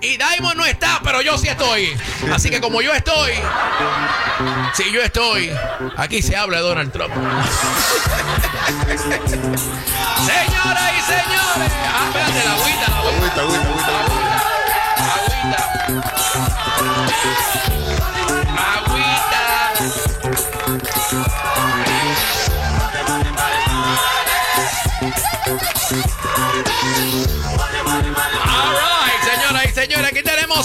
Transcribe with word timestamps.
Y 0.00 0.16
Diamond 0.18 0.56
no 0.56 0.66
está, 0.66 1.00
pero 1.02 1.22
yo 1.22 1.38
sí 1.38 1.48
estoy. 1.48 1.96
Así 2.32 2.50
que 2.50 2.60
como 2.60 2.82
yo 2.82 2.92
estoy, 2.92 3.32
si 4.74 4.92
yo 4.92 5.00
estoy, 5.02 5.50
aquí 5.96 6.20
se 6.20 6.36
habla 6.36 6.58
de 6.58 6.62
Donald 6.62 6.92
Trump. 6.92 7.14
Señoras 10.26 10.92
y 10.92 11.00
señores. 11.02 11.72
Ah, 11.88 12.06
espérate, 12.08 12.44
la 12.44 12.52
agüita, 12.52 12.88
la 12.90 12.98
agüita. 12.98 13.42
Agüita, 13.42 13.42
agüita, 13.42 13.92
agüita. 14.00 14.34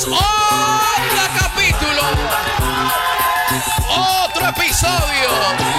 Tenemos 0.06 0.22
otro 0.22 1.24
capítulo, 1.40 2.02
otro 3.90 4.48
episodio 4.50 5.79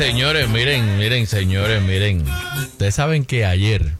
señores, 0.00 0.48
miren, 0.48 0.96
miren 0.96 1.26
señores, 1.26 1.82
miren. 1.82 2.24
Ustedes 2.58 2.94
saben 2.94 3.26
que 3.26 3.44
ayer, 3.44 3.92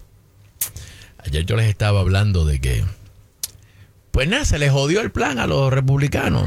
ayer 1.18 1.44
yo 1.44 1.56
les 1.56 1.66
estaba 1.68 2.00
hablando 2.00 2.46
de 2.46 2.58
que, 2.58 2.82
pues 4.10 4.26
nada, 4.26 4.46
se 4.46 4.58
les 4.58 4.72
jodió 4.72 5.02
el 5.02 5.10
plan 5.10 5.38
a 5.38 5.46
los 5.46 5.70
republicanos. 5.70 6.46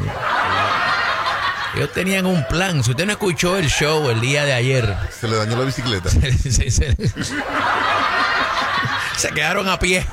Ellos 1.75 1.91
tenían 1.93 2.25
un 2.25 2.43
plan. 2.47 2.83
Si 2.83 2.91
usted 2.91 3.05
no 3.05 3.11
escuchó 3.11 3.55
el 3.57 3.69
show 3.69 4.09
el 4.09 4.21
día 4.21 4.43
de 4.43 4.53
ayer, 4.53 4.95
Se 5.11 5.27
le 5.27 5.35
dañó 5.35 5.55
la 5.55 5.65
bicicleta. 5.65 6.09
se, 6.09 6.71
se- 6.71 6.95
se 9.17 9.29
quedaron 9.35 9.69
a 9.69 9.77
pie. 9.77 10.03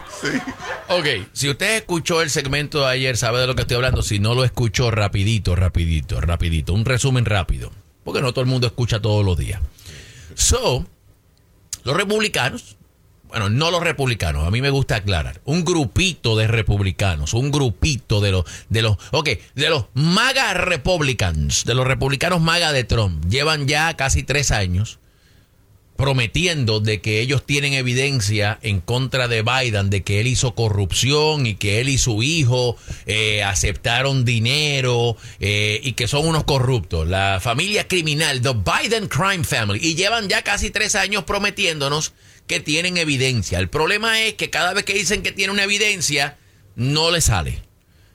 Ok, 0.89 1.07
si 1.33 1.49
usted 1.49 1.77
escuchó 1.79 2.21
el 2.21 2.29
segmento 2.29 2.81
de 2.81 2.89
ayer, 2.93 3.17
sabe 3.17 3.41
de 3.41 3.47
lo 3.47 3.55
que 3.55 3.63
estoy 3.63 3.77
hablando. 3.77 4.03
Si 4.03 4.19
no 4.19 4.35
lo 4.35 4.45
escuchó, 4.45 4.91
rapidito, 4.91 5.57
rapidito, 5.57 6.21
rapidito. 6.21 6.75
Un 6.75 6.85
resumen 6.85 7.25
rápido. 7.25 7.71
Porque 8.05 8.23
no 8.23 8.33
todo 8.33 8.43
el 8.43 8.51
mundo 8.51 8.67
escucha 8.67 9.01
todos 9.01 9.25
los 9.25 9.37
días. 9.37 9.61
So, 10.35 10.87
los 11.85 11.97
republicanos, 11.97 12.77
bueno, 13.29 13.51
no 13.51 13.71
los 13.71 13.83
republicanos, 13.83 14.47
a 14.47 14.51
mí 14.51 14.61
me 14.63 14.71
gusta 14.71 14.97
aclarar, 14.97 15.41
un 15.45 15.65
grupito 15.65 16.37
de 16.37 16.47
republicanos, 16.47 17.35
un 17.35 17.51
grupito 17.51 18.21
de 18.21 18.33
los, 18.33 18.45
de 18.69 18.83
los, 18.83 18.97
ok, 19.11 19.29
de 19.55 19.71
los 19.71 19.87
MAGA 19.95 20.55
Republicans, 20.55 21.65
de 21.65 21.75
los 21.75 21.87
republicanos 21.87 22.41
MAGA 22.41 22.73
de 22.73 22.85
Trump, 22.85 23.25
llevan 23.27 23.67
ya 23.67 23.95
casi 23.97 24.23
tres 24.23 24.51
años 24.51 25.00
prometiendo 26.01 26.81
de 26.81 27.03
que 27.03 27.21
ellos 27.21 27.45
tienen 27.45 27.75
evidencia 27.75 28.59
en 28.63 28.81
contra 28.81 29.29
de 29.29 29.43
Biden, 29.43 29.91
de 29.91 30.03
que 30.03 30.21
él 30.21 30.29
hizo 30.29 30.55
corrupción 30.55 31.45
y 31.47 31.57
que 31.57 31.81
él 31.81 31.91
y 31.91 31.99
su 31.99 32.23
hijo 32.23 32.79
eh, 33.05 33.43
aceptaron 33.43 34.25
dinero 34.25 35.19
eh, 35.41 35.79
y 35.83 35.93
que 35.93 36.09
son 36.09 36.27
unos 36.27 36.45
corruptos. 36.45 37.07
La 37.07 37.39
familia 37.43 37.87
criminal, 37.87 38.41
The 38.41 38.55
Biden 38.55 39.09
Crime 39.09 39.45
Family, 39.45 39.79
y 39.83 39.95
llevan 39.95 40.29
ya 40.31 40.43
casi 40.43 40.71
tres 40.71 40.95
años 40.95 41.25
prometiéndonos 41.25 42.15
que 42.47 42.61
tienen 42.61 42.97
evidencia. 42.97 43.59
El 43.59 43.69
problema 43.69 44.23
es 44.23 44.35
que 44.35 44.49
cada 44.49 44.73
vez 44.73 44.85
que 44.85 44.95
dicen 44.95 45.23
que 45.23 45.33
tienen 45.33 45.53
una 45.53 45.65
evidencia, 45.65 46.39
no 46.77 47.11
le 47.11 47.21
sale. 47.21 47.63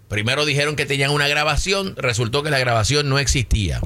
Primero 0.07 0.45
dijeron 0.45 0.75
que 0.75 0.87
tenían 0.87 1.11
una 1.11 1.27
grabación, 1.27 1.95
resultó 1.97 2.41
que 2.41 2.49
la 2.49 2.59
grabación 2.59 3.09
no 3.09 3.19
existía. 3.19 3.79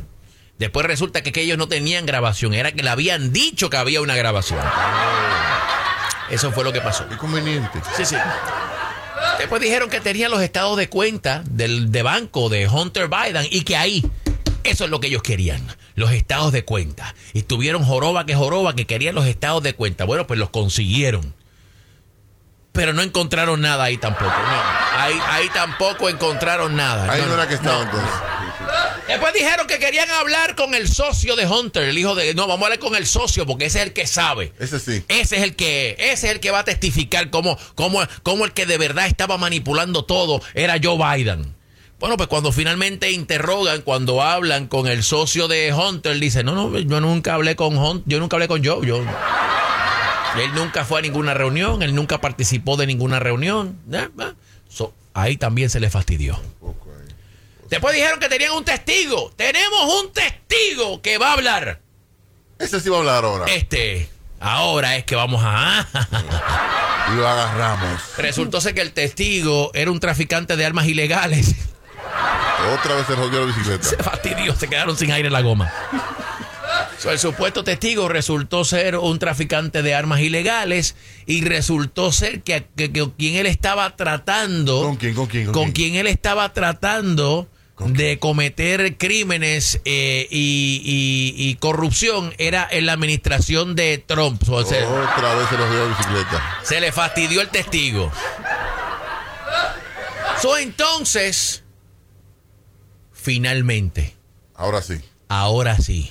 Después 0.59 0.85
resulta 0.85 1.23
que, 1.23 1.31
que 1.31 1.41
ellos 1.41 1.57
no 1.57 1.69
tenían 1.69 2.05
grabación, 2.05 2.53
era 2.53 2.73
que 2.73 2.83
le 2.83 2.89
habían 2.89 3.31
dicho 3.31 3.69
que 3.69 3.77
había 3.77 4.01
una 4.01 4.15
grabación. 4.15 4.59
Eso 6.29 6.51
fue 6.51 6.65
lo 6.65 6.73
que 6.73 6.81
pasó. 6.81 7.07
Qué 7.07 7.17
conveniente. 7.17 7.81
Sí, 7.95 8.03
sí. 8.03 8.17
Después 9.37 9.61
dijeron 9.61 9.89
que 9.89 10.01
tenían 10.01 10.31
los 10.31 10.41
estados 10.41 10.77
de 10.77 10.89
cuenta 10.89 11.43
del, 11.49 11.93
de 11.93 12.03
banco 12.03 12.49
de 12.49 12.67
Hunter 12.67 13.07
Biden 13.07 13.47
y 13.49 13.61
que 13.61 13.77
ahí, 13.77 14.05
eso 14.65 14.83
es 14.83 14.89
lo 14.89 14.99
que 14.99 15.07
ellos 15.07 15.23
querían, 15.23 15.65
los 15.95 16.11
estados 16.11 16.51
de 16.51 16.65
cuenta. 16.65 17.15
Y 17.33 17.43
tuvieron 17.43 17.83
joroba 17.85 18.25
que 18.25 18.35
joroba 18.35 18.75
que 18.75 18.85
querían 18.85 19.15
los 19.15 19.25
estados 19.27 19.63
de 19.63 19.73
cuenta. 19.75 20.03
Bueno, 20.03 20.27
pues 20.27 20.39
los 20.39 20.49
consiguieron. 20.49 21.33
Pero 22.73 22.93
no 22.93 23.01
encontraron 23.01 23.61
nada 23.61 23.85
ahí 23.85 23.97
tampoco. 23.97 24.29
No, 24.29 24.99
ahí, 24.99 25.17
ahí 25.29 25.49
tampoco 25.53 26.09
encontraron 26.09 26.75
nada. 26.75 27.11
Ahí 27.11 27.21
no, 27.21 27.29
no, 27.29 27.33
era 27.35 27.47
que 27.47 27.55
estaba 27.55 27.77
no. 27.77 27.83
entonces. 27.83 28.11
Después 29.09 29.33
dijeron 29.33 29.65
que 29.65 29.79
querían 29.79 30.07
hablar 30.11 30.55
con 30.55 30.75
el 30.75 30.87
socio 30.87 31.35
de 31.35 31.47
Hunter, 31.47 31.83
el 31.83 31.97
hijo 31.97 32.13
de... 32.13 32.35
No, 32.35 32.45
vamos 32.45 32.61
a 32.61 32.65
hablar 32.67 32.79
con 32.79 32.95
el 32.95 33.07
socio 33.07 33.43
porque 33.47 33.65
ese 33.65 33.79
es 33.79 33.85
el 33.87 33.93
que 33.93 34.05
sabe. 34.05 34.53
Ese 34.59 34.79
sí. 34.79 35.03
Ese 35.07 35.37
es 35.37 35.41
el 35.41 35.55
que, 35.55 35.95
ese 35.97 36.27
es 36.27 36.33
el 36.35 36.39
que 36.39 36.51
va 36.51 36.59
a 36.59 36.63
testificar 36.63 37.31
cómo, 37.31 37.57
cómo, 37.73 38.03
cómo 38.21 38.45
el 38.45 38.53
que 38.53 38.67
de 38.67 38.77
verdad 38.77 39.07
estaba 39.07 39.39
manipulando 39.39 40.05
todo 40.05 40.43
era 40.53 40.75
Joe 40.81 40.97
Biden. 40.97 41.55
Bueno, 41.99 42.17
pues 42.17 42.29
cuando 42.29 42.51
finalmente 42.51 43.11
interrogan, 43.11 43.81
cuando 43.81 44.21
hablan 44.21 44.67
con 44.67 44.85
el 44.85 45.03
socio 45.03 45.47
de 45.47 45.73
Hunter, 45.73 46.19
dice, 46.19 46.43
no, 46.43 46.53
no, 46.53 46.77
yo 46.77 47.01
nunca 47.01 47.33
hablé 47.33 47.55
con 47.55 47.75
Hunter, 47.77 48.03
yo 48.05 48.19
nunca 48.19 48.35
hablé 48.35 48.47
con 48.47 48.63
Joe, 48.63 48.85
yo. 48.85 48.97
Él 50.37 50.53
nunca 50.53 50.85
fue 50.85 50.99
a 50.99 51.01
ninguna 51.01 51.33
reunión, 51.33 51.81
él 51.81 51.95
nunca 51.95 52.21
participó 52.21 52.77
de 52.77 52.85
ninguna 52.85 53.19
reunión. 53.19 53.79
Eh, 53.91 54.07
eh. 54.19 54.33
So, 54.69 54.93
ahí 55.15 55.35
también 55.35 55.71
se 55.71 55.79
le 55.79 55.89
fastidió. 55.89 56.39
Después 57.69 57.93
dijeron 57.95 58.19
que 58.19 58.29
tenían 58.29 58.53
un 58.53 58.65
testigo. 58.65 59.31
Tenemos 59.35 60.01
un 60.03 60.11
testigo 60.11 61.01
que 61.01 61.17
va 61.17 61.29
a 61.29 61.33
hablar. 61.33 61.81
Ese 62.57 62.79
sí 62.79 62.89
va 62.89 62.97
a 62.97 62.99
hablar 62.99 63.23
ahora. 63.23 63.45
Este, 63.45 64.09
ahora 64.39 64.95
es 64.97 65.03
que 65.05 65.15
vamos 65.15 65.41
a... 65.43 65.87
Y 67.11 67.15
lo 67.15 67.27
agarramos. 67.27 68.01
Resultó 68.17 68.59
ser 68.61 68.73
que 68.75 68.81
el 68.81 68.91
testigo 68.93 69.71
era 69.73 69.89
un 69.91 69.99
traficante 69.99 70.55
de 70.55 70.65
armas 70.65 70.87
ilegales. 70.87 71.55
Otra 72.77 72.95
vez 72.95 73.07
se 73.07 73.15
jodió 73.15 73.39
la 73.41 73.45
bicicleta. 73.47 73.83
Se 73.83 73.97
fastidió, 73.97 74.55
se 74.55 74.67
quedaron 74.67 74.97
sin 74.97 75.11
aire 75.11 75.27
en 75.27 75.33
la 75.33 75.41
goma. 75.41 75.71
So, 76.97 77.11
el 77.11 77.17
supuesto 77.19 77.63
testigo 77.63 78.09
resultó 78.09 78.65
ser 78.65 78.97
un 78.97 79.17
traficante 79.19 79.81
de 79.81 79.95
armas 79.95 80.19
ilegales 80.19 80.95
y 81.25 81.45
resultó 81.45 82.11
ser 82.11 82.41
que, 82.41 82.67
que- 82.75 82.91
que 82.91 83.09
quien 83.17 83.35
él 83.35 83.45
estaba 83.45 83.95
tratando, 83.95 84.81
¿Con 84.83 84.97
quién? 84.97 85.15
¿Con 85.15 85.27
quién? 85.27 85.45
¿Con 85.45 85.53
quién? 85.53 85.71
quien 85.71 85.95
él 85.95 86.07
estaba 86.07 86.51
tratando 86.53 87.47
¿Con 87.49 87.58
de 87.79 88.19
cometer 88.19 88.97
crímenes 88.97 89.79
eh, 89.85 90.27
y, 90.29 90.81
y- 90.83 91.49
y 91.49 91.55
corrupción 91.55 92.33
era 92.37 92.67
en 92.69 92.85
la 92.85 92.93
administración 92.93 93.75
de 93.75 93.97
Trump. 94.05 94.41
Otra 94.49 95.35
vez 95.35 95.49
se 95.49 95.57
lo 95.57 95.65
jodió 95.67 95.89
la 95.89 95.97
bicicleta. 95.97 96.57
se 96.63 96.81
le 96.81 96.91
fastidió 96.91 97.41
el 97.41 97.49
testigo. 97.49 98.11
So, 100.41 100.57
entonces, 100.57 101.63
finalmente, 103.11 104.15
Ahora 104.55 104.81
sí. 104.81 105.01
ahora 105.27 105.77
sí, 105.77 106.09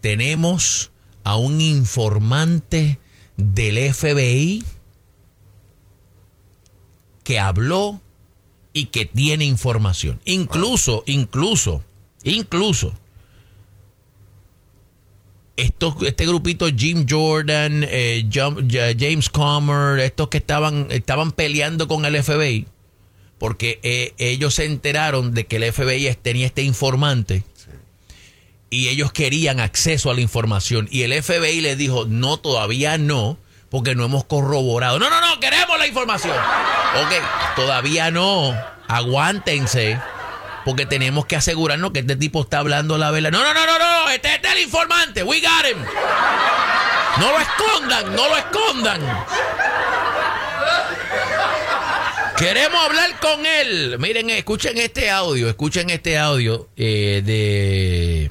tenemos 0.00 0.90
a 1.24 1.36
un 1.36 1.60
informante 1.60 2.98
del 3.36 3.92
FBI 3.94 4.64
que 7.24 7.38
habló 7.38 8.00
y 8.72 8.86
que 8.86 9.06
tiene 9.06 9.44
información. 9.44 10.20
Incluso, 10.24 11.02
incluso, 11.06 11.82
incluso. 12.24 12.92
Estos, 15.56 15.94
este 16.06 16.26
grupito 16.26 16.66
Jim 16.74 17.04
Jordan, 17.08 17.84
eh, 17.86 18.24
Jam- 18.30 18.66
Ja- 18.70 18.94
James 18.98 19.28
Comer, 19.28 19.98
estos 20.00 20.28
que 20.28 20.38
estaban, 20.38 20.86
estaban 20.90 21.32
peleando 21.32 21.86
con 21.86 22.06
el 22.06 22.16
FBI, 22.22 22.66
porque 23.38 23.78
eh, 23.82 24.14
ellos 24.16 24.54
se 24.54 24.64
enteraron 24.64 25.34
de 25.34 25.46
que 25.46 25.56
el 25.56 25.64
FBI 25.72 26.16
tenía 26.22 26.46
este 26.46 26.62
informante 26.62 27.44
y 28.70 28.88
ellos 28.88 29.12
querían 29.12 29.60
acceso 29.60 30.10
a 30.10 30.14
la 30.14 30.20
información 30.22 30.88
y 30.90 31.02
el 31.02 31.12
FBI 31.22 31.60
les 31.60 31.76
dijo, 31.76 32.06
no, 32.06 32.38
todavía 32.38 32.96
no, 32.96 33.36
porque 33.70 33.94
no 33.94 34.04
hemos 34.04 34.24
corroborado. 34.24 34.98
No, 34.98 35.08
no, 35.08 35.20
no, 35.20 35.40
queremos 35.40 35.78
la 35.78 35.86
información. 35.86 36.36
Ok, 36.36 37.12
todavía 37.56 38.10
no, 38.10 38.54
aguántense, 38.88 39.98
porque 40.64 40.86
tenemos 40.86 41.26
que 41.26 41.36
asegurarnos 41.36 41.92
que 41.92 42.00
este 42.00 42.16
tipo 42.16 42.42
está 42.42 42.58
hablando 42.58 42.98
la 42.98 43.10
verdad. 43.10 43.30
No, 43.30 43.42
no, 43.42 43.54
no, 43.54 43.66
no, 43.66 43.78
no, 43.78 44.10
este, 44.10 44.34
este 44.34 44.48
es 44.48 44.54
el 44.54 44.60
informante. 44.62 45.22
We 45.22 45.40
got 45.40 45.66
him. 45.70 45.78
No 47.18 47.32
lo 47.32 47.40
escondan, 47.40 48.16
no 48.16 48.28
lo 48.28 48.36
escondan. 48.36 49.00
Queremos 52.36 52.84
hablar 52.86 53.20
con 53.20 53.44
él. 53.44 53.98
Miren, 53.98 54.30
escuchen 54.30 54.78
este 54.78 55.10
audio, 55.10 55.48
escuchen 55.48 55.90
este 55.90 56.18
audio 56.18 56.68
eh, 56.76 57.20
de 57.22 58.30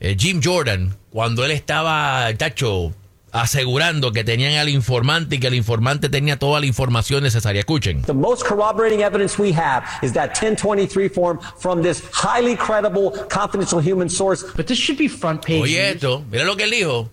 eh, 0.00 0.16
Jim 0.18 0.40
Jordan 0.44 0.96
cuando 1.10 1.44
él 1.44 1.52
estaba, 1.52 2.30
tacho, 2.36 2.92
asegurando 3.32 4.12
que 4.12 4.24
tenían 4.24 4.54
al 4.54 4.68
informante 4.68 5.36
y 5.36 5.38
que 5.38 5.48
el 5.48 5.54
informante 5.54 6.08
tenía 6.08 6.38
toda 6.38 6.60
la 6.60 6.66
información 6.66 7.22
necesaria. 7.22 7.60
Escuchen. 7.60 8.02
The 8.02 8.14
most 8.14 8.44
corroborating 8.44 9.02
evidence 9.02 9.38
we 9.38 9.52
have 9.52 9.84
is 10.02 10.12
that 10.14 10.30
1023 10.30 11.08
form 11.08 11.38
from 11.58 11.82
this 11.82 12.02
highly 12.12 12.56
credible, 12.56 13.12
confidential 13.28 13.80
human 13.80 14.08
source. 14.08 14.44
But 14.56 14.66
this 14.66 14.78
should 14.78 14.98
be 14.98 15.08
front 15.08 15.44
page. 15.44 15.62
Oye 15.62 15.90
esto, 15.90 16.24
mira 16.30 16.44
lo 16.44 16.56
que 16.56 16.64
él 16.64 16.70
dijo. 16.70 17.10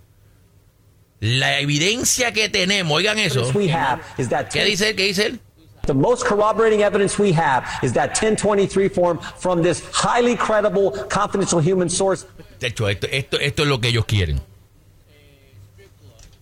La 1.20 1.60
evidencia 1.60 2.34
que 2.34 2.50
tenemos, 2.50 2.92
oigan 2.96 3.18
eso. 3.18 3.52
We 3.54 3.70
have 3.70 4.02
is 4.18 4.30
that 4.30 4.50
¿Qué 4.52 4.64
dice 4.64 4.90
él? 4.90 4.96
¿Qué 4.96 5.04
dice 5.04 5.26
él? 5.26 5.40
The 5.88 5.94
most 5.94 6.26
corroborating 6.26 6.82
evidence 6.82 7.20
we 7.20 7.32
have 7.34 7.64
is 7.84 7.94
that 7.94 8.10
1023 8.20 8.90
form 8.90 9.20
from 9.38 9.62
this 9.62 9.84
highly 9.94 10.36
credible, 10.36 10.92
confidential 11.10 11.60
human 11.60 11.90
source. 11.90 12.26
De 12.60 12.68
hecho, 12.68 12.88
esto, 12.88 13.08
esto, 13.12 13.38
esto 13.40 13.64
es 13.64 13.70
lo 13.70 13.80
que 13.80 13.90
ellos 13.90 14.06
quieren. 14.06 14.42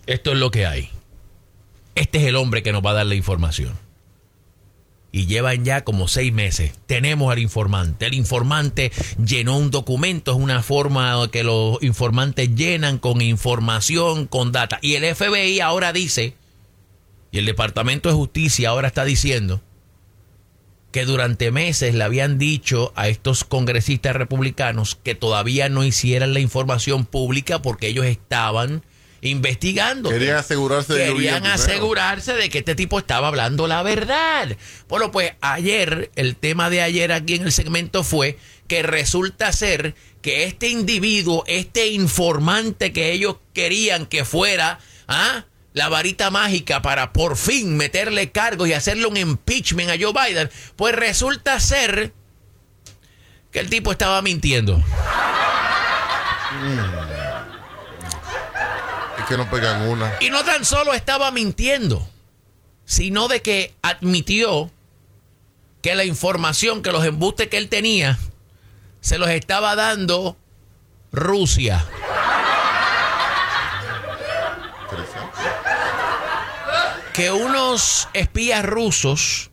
Esto 0.06 0.32
es 0.32 0.38
lo 0.38 0.52
que 0.52 0.66
hay. 0.66 0.90
Este 1.96 2.20
es 2.20 2.26
el 2.26 2.36
hombre 2.36 2.64
que 2.64 2.72
nos 2.72 2.84
va 2.84 2.92
a 2.92 2.96
dar 2.96 3.06
la 3.06 3.16
información. 3.16 3.78
Y 5.12 5.28
llevan 5.28 5.64
ya 5.64 5.84
como 5.84 6.08
seis 6.08 6.34
meses. 6.34 6.74
Tenemos 6.88 7.32
al 7.32 7.40
informante. 7.40 8.08
El 8.08 8.16
informante 8.16 8.92
llenó 9.24 9.58
un 9.58 9.70
documento. 9.70 10.32
Es 10.32 10.38
una 10.38 10.64
forma 10.64 11.30
que 11.32 11.44
los 11.44 11.82
informantes 11.84 12.56
llenan 12.56 12.98
con 12.98 13.22
información, 13.22 14.26
con 14.26 14.52
data. 14.52 14.80
Y 14.82 14.96
el 14.96 15.16
FBI 15.16 15.60
ahora 15.60 15.94
dice, 15.94 16.36
y 17.32 17.38
el 17.38 17.46
Departamento 17.46 18.10
de 18.10 18.16
Justicia 18.16 18.70
ahora 18.70 18.88
está 18.88 19.06
diciendo, 19.06 19.62
que 20.92 21.06
durante 21.06 21.52
meses 21.52 21.96
le 21.96 22.04
habían 22.04 22.38
dicho 22.38 22.92
a 22.96 23.08
estos 23.08 23.44
congresistas 23.44 24.16
republicanos 24.16 24.96
que 24.96 25.16
todavía 25.16 25.70
no 25.70 25.84
hicieran 25.84 26.34
la 26.34 26.40
información 26.40 27.06
pública 27.06 27.62
porque 27.62 27.88
ellos 27.88 28.06
estaban 28.06 28.84
investigando. 29.24 30.10
Querían 30.10 30.38
asegurarse 30.38 30.94
de 30.94 31.14
Querían 31.14 31.46
asegurarse 31.46 32.34
de 32.34 32.50
que 32.50 32.60
este 32.60 32.76
tipo 32.76 33.00
estaba 33.00 33.28
hablando 33.28 33.68
la 33.68 33.84
verdad. 33.84 34.56
Bueno, 34.88 35.12
pues 35.12 35.34
ayer, 35.42 36.12
el 36.16 36.36
tema 36.36 36.70
de 36.70 36.82
ayer 36.82 37.12
aquí 37.12 37.36
en 37.36 37.44
el 37.44 37.52
segmento 37.52 38.04
fue 38.04 38.38
que 38.68 38.84
resulta 38.84 39.52
ser 39.52 39.96
que 40.22 40.46
este 40.46 40.70
individuo, 40.70 41.44
este 41.48 41.88
informante 41.88 42.94
que 42.94 43.12
ellos 43.12 43.38
querían 43.54 44.06
que 44.06 44.26
fuera, 44.26 44.80
¿ah? 45.08 45.46
la 45.74 45.90
varita 45.90 46.30
mágica 46.30 46.82
para 46.82 47.14
por 47.14 47.36
fin 47.36 47.76
meterle 47.76 48.32
cargos 48.32 48.68
y 48.70 48.74
hacerle 48.74 49.08
un 49.08 49.18
impeachment 49.18 49.90
a 49.90 49.96
Joe 50.00 50.14
Biden, 50.14 50.50
pues 50.76 50.96
resulta 50.96 51.60
ser 51.60 52.14
que 53.52 53.60
el 53.60 53.70
tipo 53.70 53.92
estaba 53.92 54.22
mintiendo. 54.22 54.82
Que 59.28 59.38
no 59.38 59.50
pegan 59.50 59.88
una. 59.88 60.14
Y 60.20 60.30
no 60.30 60.44
tan 60.44 60.66
solo 60.66 60.94
estaba 60.94 61.32
mintiendo, 61.32 62.08
sino 62.86 63.28
de 63.28 63.42
que 63.42 63.74
admitió 63.82 64.72
que 65.82 65.96
la 65.96 66.06
información, 66.06 66.82
que 66.82 66.92
los 66.92 67.06
embustes 67.06 67.48
que 67.48 67.58
él 67.58 67.70
tenía, 67.70 68.20
se 69.02 69.18
los 69.18 69.30
estaba 69.30 69.76
dando 69.76 70.38
Rusia. 71.12 71.86
que 77.14 77.32
unos 77.32 78.10
espías 78.14 78.66
rusos 78.66 79.52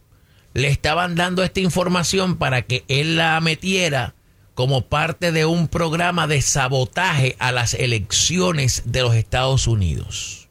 le 0.55 0.69
estaban 0.69 1.14
dando 1.14 1.44
esta 1.44 1.61
información 1.61 2.37
para 2.37 2.62
que 2.62 2.84
él 2.88 3.19
la 3.19 3.38
metiera 3.40 4.14
como 4.61 4.83
parte 4.83 5.33
de 5.33 5.47
un 5.47 5.69
programa 5.69 6.27
de 6.27 6.43
sabotaje 6.43 7.35
a 7.39 7.51
las 7.51 7.73
elecciones 7.73 8.83
de 8.85 9.01
los 9.01 9.15
Estados 9.15 9.67
Unidos. 9.67 10.51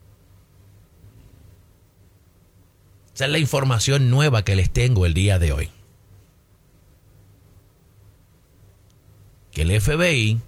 Esa 3.14 3.26
es 3.26 3.32
la 3.32 3.38
información 3.38 4.10
nueva 4.10 4.44
que 4.44 4.56
les 4.56 4.72
tengo 4.72 5.06
el 5.06 5.14
día 5.14 5.38
de 5.38 5.52
hoy. 5.52 5.70
Que 9.52 9.62
el 9.62 9.80
FBI 9.80 10.42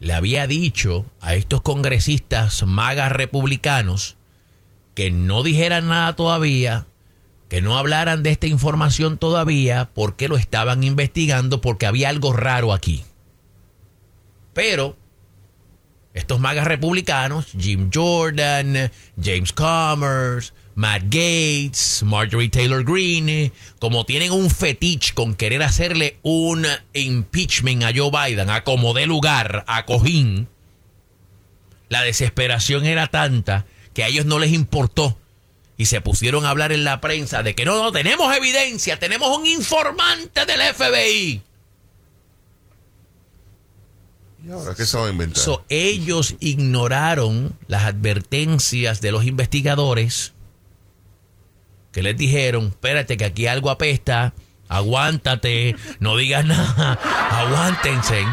le 0.00 0.14
había 0.14 0.46
dicho 0.46 1.04
a 1.20 1.34
estos 1.34 1.60
congresistas 1.60 2.64
magas 2.66 3.12
republicanos 3.12 4.16
que 4.94 5.10
no 5.10 5.42
dijeran 5.42 5.88
nada 5.88 6.16
todavía, 6.16 6.86
que 7.52 7.60
no 7.60 7.76
hablaran 7.76 8.22
de 8.22 8.30
esta 8.30 8.46
información 8.46 9.18
todavía, 9.18 9.90
porque 9.92 10.26
lo 10.26 10.38
estaban 10.38 10.82
investigando, 10.84 11.60
porque 11.60 11.84
había 11.84 12.08
algo 12.08 12.32
raro 12.32 12.72
aquí. 12.72 13.04
Pero 14.54 14.96
estos 16.14 16.40
magas 16.40 16.66
republicanos, 16.66 17.48
Jim 17.58 17.90
Jordan, 17.92 18.90
James 19.22 19.52
Commerce, 19.52 20.54
Matt 20.76 21.02
Gates, 21.10 22.02
Marjorie 22.06 22.48
Taylor 22.48 22.84
Greene, 22.84 23.52
como 23.78 24.06
tienen 24.06 24.32
un 24.32 24.48
fetiche 24.48 25.12
con 25.12 25.34
querer 25.34 25.62
hacerle 25.62 26.16
un 26.22 26.66
impeachment 26.94 27.82
a 27.82 27.92
Joe 27.94 28.10
Biden, 28.10 28.48
a 28.48 28.64
como 28.64 28.94
de 28.94 29.04
lugar, 29.04 29.62
a 29.66 29.84
cojín, 29.84 30.48
la 31.90 32.00
desesperación 32.00 32.86
era 32.86 33.08
tanta 33.08 33.66
que 33.92 34.04
a 34.04 34.08
ellos 34.08 34.24
no 34.24 34.38
les 34.38 34.52
importó 34.52 35.18
y 35.76 35.86
se 35.86 36.00
pusieron 36.00 36.44
a 36.44 36.50
hablar 36.50 36.72
en 36.72 36.84
la 36.84 37.00
prensa 37.00 37.42
de 37.42 37.54
que 37.54 37.64
no, 37.64 37.76
no, 37.76 37.92
tenemos 37.92 38.34
evidencia, 38.36 38.98
tenemos 38.98 39.36
un 39.36 39.46
informante 39.46 40.44
del 40.46 40.60
FBI. 40.74 41.42
¿Y 44.44 44.50
ahora 44.50 44.74
qué 44.74 44.84
se 44.84 44.98
va 44.98 45.06
a 45.06 45.10
inventar? 45.10 45.42
So, 45.42 45.64
ellos 45.68 46.34
ignoraron 46.40 47.56
las 47.68 47.84
advertencias 47.84 49.00
de 49.00 49.12
los 49.12 49.24
investigadores 49.24 50.32
que 51.92 52.02
les 52.02 52.16
dijeron, 52.16 52.68
espérate 52.68 53.16
que 53.16 53.24
aquí 53.24 53.46
algo 53.46 53.70
apesta, 53.70 54.34
aguántate, 54.68 55.76
no 56.00 56.16
digas 56.16 56.44
nada, 56.44 56.98
aguántense. 57.30 58.24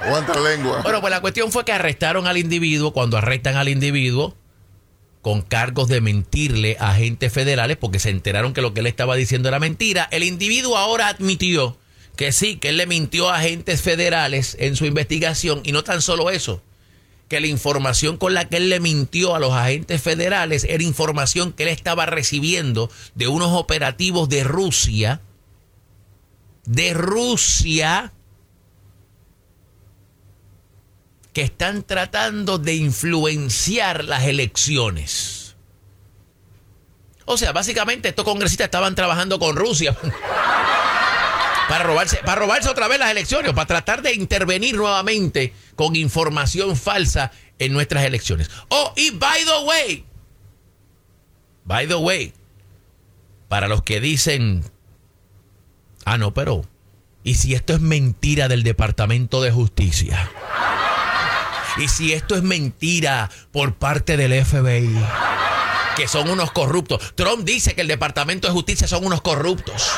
Aguanta 0.00 0.34
la 0.34 0.50
lengua. 0.50 0.80
Bueno, 0.82 1.00
pues 1.00 1.10
la 1.10 1.20
cuestión 1.20 1.52
fue 1.52 1.64
que 1.64 1.72
arrestaron 1.72 2.26
al 2.26 2.36
individuo. 2.36 2.92
Cuando 2.92 3.16
arrestan 3.16 3.56
al 3.56 3.68
individuo 3.68 4.34
con 5.22 5.40
cargos 5.42 5.88
de 5.88 6.00
mentirle 6.00 6.76
a 6.78 6.90
agentes 6.90 7.32
federales 7.32 7.76
porque 7.76 8.00
se 8.00 8.10
enteraron 8.10 8.52
que 8.52 8.60
lo 8.60 8.74
que 8.74 8.80
él 8.80 8.88
estaba 8.88 9.14
diciendo 9.14 9.48
era 9.48 9.60
mentira, 9.60 10.08
el 10.10 10.24
individuo 10.24 10.76
ahora 10.76 11.08
admitió 11.08 11.78
que 12.16 12.32
sí, 12.32 12.56
que 12.56 12.70
él 12.70 12.76
le 12.76 12.86
mintió 12.86 13.30
a 13.30 13.36
agentes 13.36 13.80
federales 13.80 14.56
en 14.60 14.76
su 14.76 14.84
investigación. 14.84 15.60
Y 15.64 15.72
no 15.72 15.84
tan 15.84 16.02
solo 16.02 16.30
eso, 16.30 16.62
que 17.28 17.40
la 17.40 17.46
información 17.46 18.18
con 18.18 18.34
la 18.34 18.48
que 18.48 18.58
él 18.58 18.68
le 18.68 18.80
mintió 18.80 19.34
a 19.34 19.40
los 19.40 19.52
agentes 19.52 20.02
federales 20.02 20.64
era 20.64 20.82
información 20.82 21.52
que 21.52 21.62
él 21.62 21.70
estaba 21.70 22.04
recibiendo 22.04 22.90
de 23.14 23.28
unos 23.28 23.52
operativos 23.52 24.28
de 24.28 24.44
Rusia, 24.44 25.22
de 26.64 26.92
Rusia, 26.92 28.12
que 31.32 31.42
están 31.42 31.82
tratando 31.82 32.58
de 32.58 32.74
influenciar 32.74 34.04
las 34.04 34.24
elecciones. 34.24 35.56
O 37.24 37.36
sea, 37.36 37.52
básicamente 37.52 38.08
estos 38.08 38.24
congresistas 38.24 38.66
estaban 38.66 38.94
trabajando 38.94 39.38
con 39.38 39.56
Rusia 39.56 39.96
para 41.68 41.84
robarse, 41.84 42.18
para 42.18 42.40
robarse 42.40 42.68
otra 42.68 42.88
vez 42.88 42.98
las 42.98 43.10
elecciones, 43.10 43.52
o 43.52 43.54
para 43.54 43.66
tratar 43.66 44.02
de 44.02 44.12
intervenir 44.12 44.76
nuevamente 44.76 45.54
con 45.74 45.96
información 45.96 46.76
falsa 46.76 47.32
en 47.58 47.72
nuestras 47.72 48.04
elecciones. 48.04 48.50
Oh, 48.68 48.92
y 48.96 49.10
by 49.10 49.44
the 49.44 49.64
way, 49.66 50.04
by 51.64 51.86
the 51.86 51.94
way, 51.94 52.34
para 53.48 53.68
los 53.68 53.82
que 53.82 54.00
dicen, 54.00 54.64
ah, 56.04 56.18
no, 56.18 56.34
pero, 56.34 56.66
¿y 57.22 57.34
si 57.34 57.54
esto 57.54 57.72
es 57.72 57.80
mentira 57.80 58.48
del 58.48 58.64
Departamento 58.64 59.40
de 59.40 59.52
Justicia? 59.52 60.30
Y 61.78 61.88
si 61.88 62.12
esto 62.12 62.34
es 62.34 62.42
mentira 62.42 63.30
por 63.50 63.74
parte 63.74 64.16
del 64.16 64.44
FBI, 64.44 64.94
que 65.96 66.08
son 66.08 66.28
unos 66.28 66.52
corruptos. 66.52 67.14
Trump 67.14 67.44
dice 67.44 67.74
que 67.74 67.80
el 67.82 67.88
Departamento 67.88 68.46
de 68.48 68.52
Justicia 68.52 68.86
son 68.86 69.04
unos 69.06 69.22
corruptos. 69.22 69.90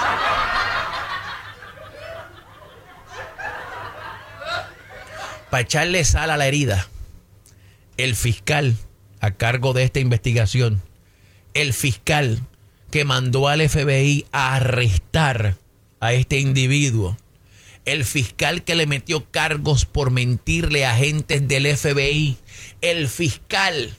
Para 5.50 5.62
echarle 5.62 6.04
sal 6.04 6.30
a 6.30 6.36
la 6.36 6.46
herida, 6.46 6.88
el 7.96 8.16
fiscal 8.16 8.76
a 9.20 9.30
cargo 9.30 9.72
de 9.72 9.84
esta 9.84 10.00
investigación, 10.00 10.82
el 11.54 11.72
fiscal 11.72 12.42
que 12.90 13.04
mandó 13.04 13.48
al 13.48 13.68
FBI 13.68 14.26
a 14.32 14.56
arrestar 14.56 15.56
a 16.00 16.12
este 16.12 16.38
individuo. 16.38 17.16
El 17.84 18.04
fiscal 18.04 18.64
que 18.64 18.74
le 18.74 18.86
metió 18.86 19.30
cargos 19.30 19.84
por 19.84 20.10
mentirle 20.10 20.86
a 20.86 20.92
agentes 20.92 21.46
del 21.46 21.66
FBI. 21.76 22.36
El 22.80 23.08
fiscal 23.08 23.96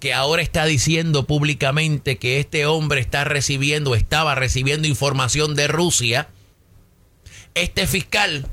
que 0.00 0.12
ahora 0.12 0.42
está 0.42 0.64
diciendo 0.66 1.26
públicamente 1.26 2.18
que 2.18 2.38
este 2.38 2.66
hombre 2.66 3.00
está 3.00 3.24
recibiendo, 3.24 3.94
estaba 3.94 4.34
recibiendo 4.34 4.88
información 4.88 5.54
de 5.54 5.68
Rusia. 5.68 6.28
Este 7.54 7.86
fiscal 7.86 8.46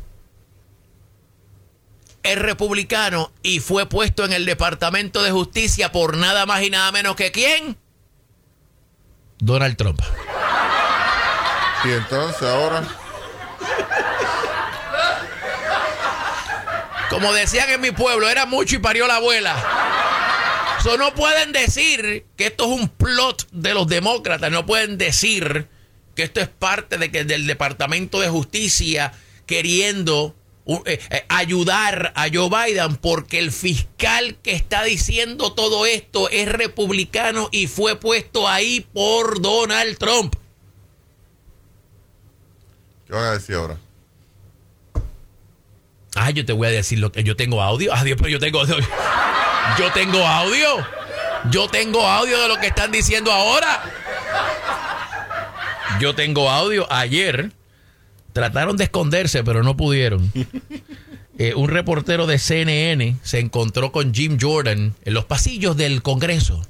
es 2.24 2.40
republicano 2.40 3.32
y 3.44 3.60
fue 3.60 3.88
puesto 3.88 4.24
en 4.24 4.32
el 4.34 4.46
Departamento 4.46 5.22
de 5.22 5.32
Justicia 5.32 5.92
por 5.92 6.18
nada 6.18 6.46
más 6.46 6.64
y 6.64 6.70
nada 6.70 6.92
menos 6.92 7.16
que 7.16 7.32
quién? 7.32 7.78
Donald 9.40 9.76
Trump. 9.76 10.02
Y 11.84 11.90
entonces 11.90 12.44
ahora, 12.44 12.88
Como 17.14 17.32
decían 17.32 17.70
en 17.70 17.80
mi 17.80 17.92
pueblo, 17.92 18.28
era 18.28 18.48
mucho 18.48 18.76
y 18.76 18.80
parió 18.80 19.06
la 19.06 19.18
abuela. 19.18 19.56
So, 20.82 20.98
no 20.98 21.14
pueden 21.14 21.52
decir 21.52 22.26
que 22.36 22.48
esto 22.48 22.66
es 22.66 22.82
un 22.82 22.90
plot 22.90 23.48
de 23.52 23.76
los 23.76 23.88
demócratas. 23.88 24.52
No 24.52 24.66
pueden 24.66 24.98
decir 24.98 25.68
que 26.16 26.24
esto 26.24 26.42
es 26.42 26.48
parte 26.48 26.98
de 26.98 27.12
que 27.12 27.24
del 27.24 27.46
Departamento 27.46 28.20
de 28.20 28.30
Justicia 28.30 29.14
queriendo 29.46 30.36
uh, 30.66 30.82
eh, 30.86 31.00
eh, 31.12 31.26
ayudar 31.30 32.14
a 32.16 32.28
Joe 32.34 32.50
Biden 32.50 32.96
porque 32.96 33.38
el 33.38 33.52
fiscal 33.52 34.36
que 34.42 34.54
está 34.54 34.84
diciendo 34.84 35.54
todo 35.54 35.86
esto 35.86 36.30
es 36.30 36.50
republicano 36.50 37.50
y 37.52 37.68
fue 37.68 37.96
puesto 38.00 38.48
ahí 38.48 38.82
por 38.94 39.40
Donald 39.40 39.98
Trump. 40.00 40.36
¿qué 43.06 43.14
van 43.14 43.26
a 43.26 43.32
decir 43.34 43.56
ahora? 43.56 43.78
Ah, 46.16 46.30
yo 46.30 46.46
te 46.46 46.54
voy 46.54 46.68
a 46.68 46.72
decir 46.72 47.00
lo 47.00 47.12
que 47.12 47.24
yo 47.24 47.36
tengo 47.36 47.62
audio. 47.62 47.94
Adiós, 47.94 48.18
pero 48.18 48.30
yo 48.30 48.40
tengo 48.40 48.64
yo 48.66 49.92
tengo 49.94 50.26
audio. 50.26 50.86
Yo 51.50 51.68
tengo 51.68 52.06
audio 52.08 52.40
de 52.42 52.48
lo 52.48 52.58
que 52.58 52.68
están 52.68 52.92
diciendo 52.92 53.32
ahora. 53.32 53.84
Yo 56.00 56.16
tengo 56.16 56.50
audio. 56.50 56.92
Ayer 56.92 57.52
trataron 58.32 58.78
de 58.78 58.86
esconderse, 58.86 59.44
pero 59.44 59.64
no 59.64 59.76
pudieron. 59.76 60.32
Eh, 61.40 61.56
un 61.56 61.68
reportero 61.68 62.28
de 62.28 62.38
CNN 62.38 63.18
se 63.24 63.40
encontró 63.40 63.92
con 63.92 64.14
Jim 64.14 64.38
Jordan 64.40 64.94
en 65.04 65.14
los 65.16 65.26
pasillos 65.26 65.76
del 65.76 66.04
Congreso 66.04 66.62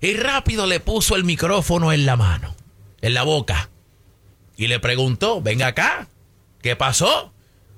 y 0.00 0.14
rápido 0.14 0.66
le 0.66 0.80
puso 0.80 1.16
el 1.16 1.24
micrófono 1.24 1.92
en 1.92 2.06
la 2.06 2.16
mano, 2.16 2.54
en 3.02 3.12
la 3.12 3.24
boca, 3.24 3.68
y 4.56 4.68
le 4.68 4.80
preguntó, 4.80 5.42
venga 5.42 5.66
acá, 5.66 6.08
¿qué 6.62 6.76
pasó? 6.76 7.33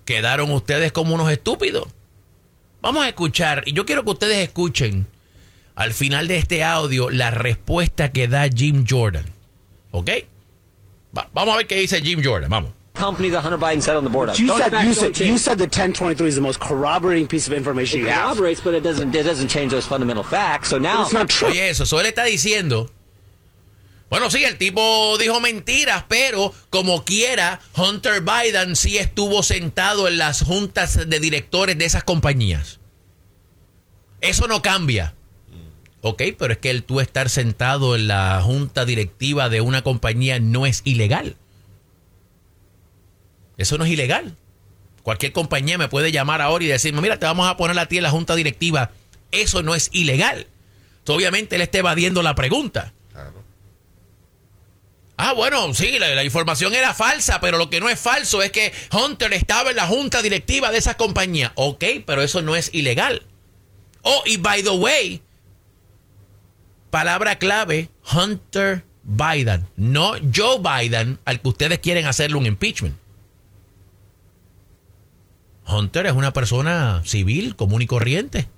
Quedaron 0.07 0.51
ustedes 0.53 0.93
como 0.93 1.15
unos 1.15 1.31
estúpidos. 1.31 1.89
Vamos 2.81 3.05
a 3.05 3.09
escuchar, 3.09 3.63
y 3.67 3.73
yo 3.75 3.85
quiero 3.85 4.05
que 4.05 4.11
ustedes 4.13 4.39
escuchen 4.39 5.07
al 5.75 5.93
final 5.93 6.27
de 6.29 6.39
este 6.39 6.65
audio 6.65 7.11
la 7.11 7.31
respuesta 7.31 8.13
que 8.13 8.29
da 8.29 8.49
Jim 8.49 8.87
Jordan. 8.89 9.25
¿Ok? 9.91 10.09
Va- 11.17 11.29
vamos 11.35 11.55
a 11.55 11.57
ver 11.59 11.67
qué 11.67 11.77
dice 11.77 12.01
Jim 12.01 12.23
Jordan, 12.25 12.49
vamos. 12.49 12.71
Company 12.95 13.31
that 13.31 13.45
Hunter 13.45 13.59
Biden 13.59 13.83
said 13.83 13.95
on 13.97 14.05
the 14.05 14.11
board. 14.11 14.31
You 14.39 14.49
said 14.57 14.71
facts 14.71 14.87
you 14.87 14.95
said, 14.95 15.17
you 15.19 15.37
said 15.37 15.59
the 15.59 15.65
1023 15.65 16.29
is 16.29 16.35
the 16.37 16.41
most 16.41 16.59
corroborating 16.61 17.27
piece 17.27 17.47
of 17.47 17.53
information 17.53 18.01
It 18.01 18.05
you 18.05 18.09
have. 18.09 18.37
corroborates, 18.37 18.63
but 18.65 18.73
it 18.75 18.83
doesn't. 18.83 19.15
It 19.15 19.23
doesn't 19.25 19.49
change 19.49 19.71
those 19.73 19.87
fundamental 19.87 20.23
facts. 20.25 20.71
So 20.71 20.79
now, 20.79 21.03
It's 21.03 21.13
not 21.13 21.29
true. 21.29 21.49
Oye, 21.49 21.69
eso, 21.69 21.83
eso 21.85 22.01
él 22.01 22.07
está 22.07 22.25
diciendo. 22.25 22.91
Bueno, 24.09 24.31
sí, 24.31 24.45
el 24.45 24.57
tipo 24.57 25.17
dijo 25.19 25.41
mentiras, 25.41 26.05
pero 26.09 26.55
como 26.71 27.05
quiera, 27.05 27.61
Hunter 27.77 28.23
Biden 28.23 28.77
sí 28.77 28.99
estuvo 28.99 29.43
sentado 29.43 30.07
en 30.07 30.19
las 30.19 30.43
juntas 30.43 31.09
de 31.09 31.21
directores 31.21 31.77
de 31.77 31.87
esas 31.87 32.05
compañías. 32.05 32.79
Eso 34.21 34.47
no 34.47 34.63
cambia. 34.63 35.15
Ok, 36.03 36.23
pero 36.39 36.53
es 36.53 36.59
que 36.59 36.71
el 36.71 36.85
tú 36.85 37.01
estar 37.01 37.29
sentado 37.29 37.97
en 37.97 38.07
la 38.07 38.41
junta 38.43 38.85
directiva 38.85 39.49
de 39.49 39.61
una 39.61 39.83
compañía 39.83 40.39
no 40.39 40.67
es 40.67 40.83
ilegal. 40.85 41.37
Eso 43.57 43.77
no 43.77 43.85
es 43.85 43.91
ilegal. 43.91 44.37
Cualquier 45.03 45.33
compañía 45.33 45.79
me 45.79 45.89
puede 45.89 46.13
llamar 46.13 46.43
ahora 46.43 46.65
y 46.65 46.69
decirme, 46.69 47.01
mira, 47.01 47.19
te 47.19 47.27
vamos 47.27 47.49
a 47.49 47.57
poner 47.57 47.77
a 47.79 47.87
ti 47.87 47.97
en 47.97 48.05
la 48.05 48.11
junta 48.11 48.37
directiva. 48.37 48.93
Eso 49.33 49.63
no 49.63 49.75
es 49.75 49.91
ilegal. 49.93 50.47
Obviamente 51.09 51.57
él 51.57 51.63
está 51.63 51.79
evadiendo 51.79 52.23
la 52.23 52.35
pregunta. 52.35 52.93
Ah, 55.19 55.33
bueno, 55.33 55.73
sí, 55.73 55.99
la 55.99 56.23
información 56.25 56.75
era 56.75 56.93
falsa, 56.93 57.41
pero 57.41 57.57
lo 57.57 57.71
que 57.71 57.81
no 57.81 57.89
es 57.89 57.99
falso 57.99 58.43
es 58.43 58.53
que 58.53 58.73
Hunter 58.93 59.33
estaba 59.33 59.71
en 59.71 59.77
la 59.77 59.87
junta 59.87 60.21
directiva 60.21 60.71
de 60.71 60.79
esa 60.79 60.97
compañía. 60.97 61.53
Ok, 61.55 61.85
pero 62.05 62.23
eso 62.23 62.43
no 62.43 62.55
es 62.55 62.71
ilegal. 62.75 63.23
Oh, 64.03 64.23
y 64.27 64.37
by 64.37 64.63
the 64.63 64.71
way, 64.71 65.23
palabra 66.91 67.39
clave, 67.39 67.89
Hunter 68.13 68.85
Biden, 69.03 69.67
no 69.77 70.13
Joe 70.35 70.59
Biden, 70.61 71.19
al 71.25 71.41
que 71.41 71.49
ustedes 71.49 71.79
quieren 71.79 72.07
hacerle 72.07 72.37
un 72.37 72.47
impeachment. 72.47 72.97
Hunter 75.67 76.07
es 76.07 76.13
una 76.13 76.33
persona 76.33 77.03
civil, 77.05 77.57
común 77.57 77.83
y 77.83 77.87
corriente. 77.87 78.49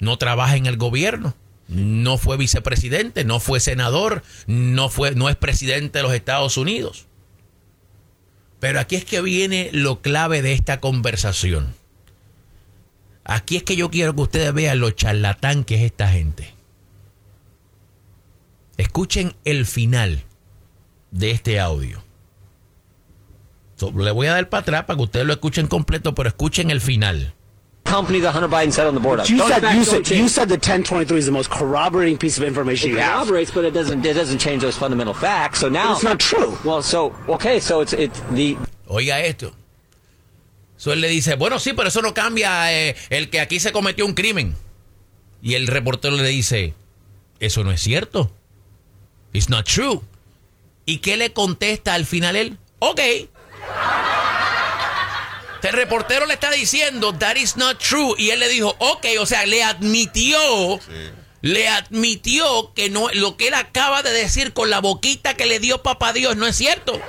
No 0.00 0.18
trabaja 0.18 0.56
en 0.56 0.66
el 0.66 0.76
gobierno. 0.76 1.34
No 1.70 2.18
fue 2.18 2.36
vicepresidente, 2.36 3.24
no 3.24 3.40
fue 3.40 3.60
senador, 3.60 4.22
no 4.46 4.88
fue, 4.90 5.14
no 5.14 5.28
es 5.28 5.36
presidente 5.36 5.98
de 5.98 6.02
los 6.02 6.12
Estados 6.12 6.56
Unidos. 6.56 7.06
Pero 8.58 8.80
aquí 8.80 8.96
es 8.96 9.04
que 9.04 9.22
viene 9.22 9.70
lo 9.72 10.02
clave 10.02 10.42
de 10.42 10.52
esta 10.52 10.80
conversación. 10.80 11.74
Aquí 13.24 13.56
es 13.56 13.62
que 13.62 13.76
yo 13.76 13.90
quiero 13.90 14.14
que 14.14 14.22
ustedes 14.22 14.52
vean 14.52 14.80
lo 14.80 14.90
charlatán 14.90 15.64
que 15.64 15.76
es 15.76 15.82
esta 15.82 16.08
gente. 16.08 16.52
Escuchen 18.76 19.34
el 19.44 19.66
final 19.66 20.24
de 21.10 21.30
este 21.30 21.60
audio. 21.60 22.02
Le 23.96 24.10
voy 24.10 24.26
a 24.26 24.34
dar 24.34 24.48
para 24.48 24.62
atrás 24.62 24.84
para 24.84 24.96
que 24.96 25.04
ustedes 25.04 25.26
lo 25.26 25.32
escuchen 25.32 25.66
completo, 25.66 26.14
pero 26.14 26.28
escuchen 26.28 26.70
el 26.70 26.80
final. 26.80 27.34
Company 27.84 28.20
that 28.20 28.32
Hunter 28.32 28.48
Biden 28.48 28.72
said 28.72 28.86
on 28.86 28.94
the 28.94 29.00
board 29.00 29.20
of. 29.20 29.28
You 29.28 29.38
said 29.38 29.60
facts 29.62 29.74
you 29.74 29.84
don't 29.84 29.84
said 29.84 30.04
change. 30.04 30.20
you 30.20 30.28
said 30.28 30.48
the 30.48 30.54
1023 30.54 31.18
is 31.18 31.26
the 31.26 31.32
most 31.32 31.50
corroborating 31.50 32.16
piece 32.18 32.38
of 32.38 32.44
information 32.44 32.90
It 32.90 32.92
you 32.92 32.98
have. 32.98 33.26
corroborates, 33.26 33.50
but 33.50 33.64
it 33.64 33.72
doesn't. 33.72 34.04
It 34.04 34.14
doesn't 34.14 34.38
change 34.38 34.62
those 34.62 34.76
fundamental 34.76 35.14
facts. 35.14 35.60
So 35.60 35.68
now, 35.68 35.94
It's 35.94 36.02
not 36.04 36.18
true. 36.20 36.56
Well, 36.64 36.82
so 36.82 37.14
okay, 37.28 37.58
so 37.60 37.80
it's 37.80 37.92
it's 37.92 38.20
the 38.30 38.56
Oiga 38.88 39.20
esto. 39.24 39.52
So 40.76 40.92
él 40.92 41.00
le 41.00 41.08
dice, 41.08 41.36
bueno, 41.36 41.58
sí, 41.58 41.74
pero 41.74 41.88
eso 41.88 42.00
no 42.00 42.14
cambia 42.14 42.72
eh, 42.72 42.96
el 43.10 43.28
que 43.28 43.40
aquí 43.40 43.60
se 43.60 43.70
cometió 43.72 44.06
un 44.06 44.14
crimen. 44.14 44.54
Y 45.42 45.54
el 45.54 45.66
reportero 45.66 46.16
le 46.16 46.28
dice, 46.28 46.74
eso 47.38 47.64
no 47.64 47.70
es 47.70 47.80
cierto. 47.82 48.30
It's 49.32 49.48
not 49.50 49.66
true. 49.66 50.00
¿Y 50.86 50.98
qué 50.98 51.16
le 51.18 51.32
contesta 51.34 51.94
al 51.94 52.06
final 52.06 52.34
él? 52.34 52.58
Ok. 52.78 53.00
El 55.62 55.72
reportero 55.74 56.26
le 56.26 56.34
está 56.34 56.50
diciendo, 56.50 57.12
that 57.14 57.36
is 57.36 57.56
not 57.56 57.78
true. 57.78 58.14
Y 58.18 58.30
él 58.30 58.40
le 58.40 58.48
dijo, 58.48 58.74
ok, 58.78 59.06
o 59.20 59.26
sea, 59.26 59.44
le 59.46 59.62
admitió, 59.62 60.38
Sí. 60.86 61.10
le 61.42 61.68
admitió 61.68 62.72
que 62.74 62.90
no, 62.90 63.08
lo 63.14 63.36
que 63.36 63.48
él 63.48 63.54
acaba 63.54 64.02
de 64.02 64.10
decir 64.12 64.52
con 64.52 64.70
la 64.70 64.80
boquita 64.80 65.34
que 65.34 65.46
le 65.46 65.58
dio 65.60 65.82
papá 65.82 66.12
Dios 66.12 66.36
no 66.36 66.46
es 66.46 66.56
cierto. 66.56 67.00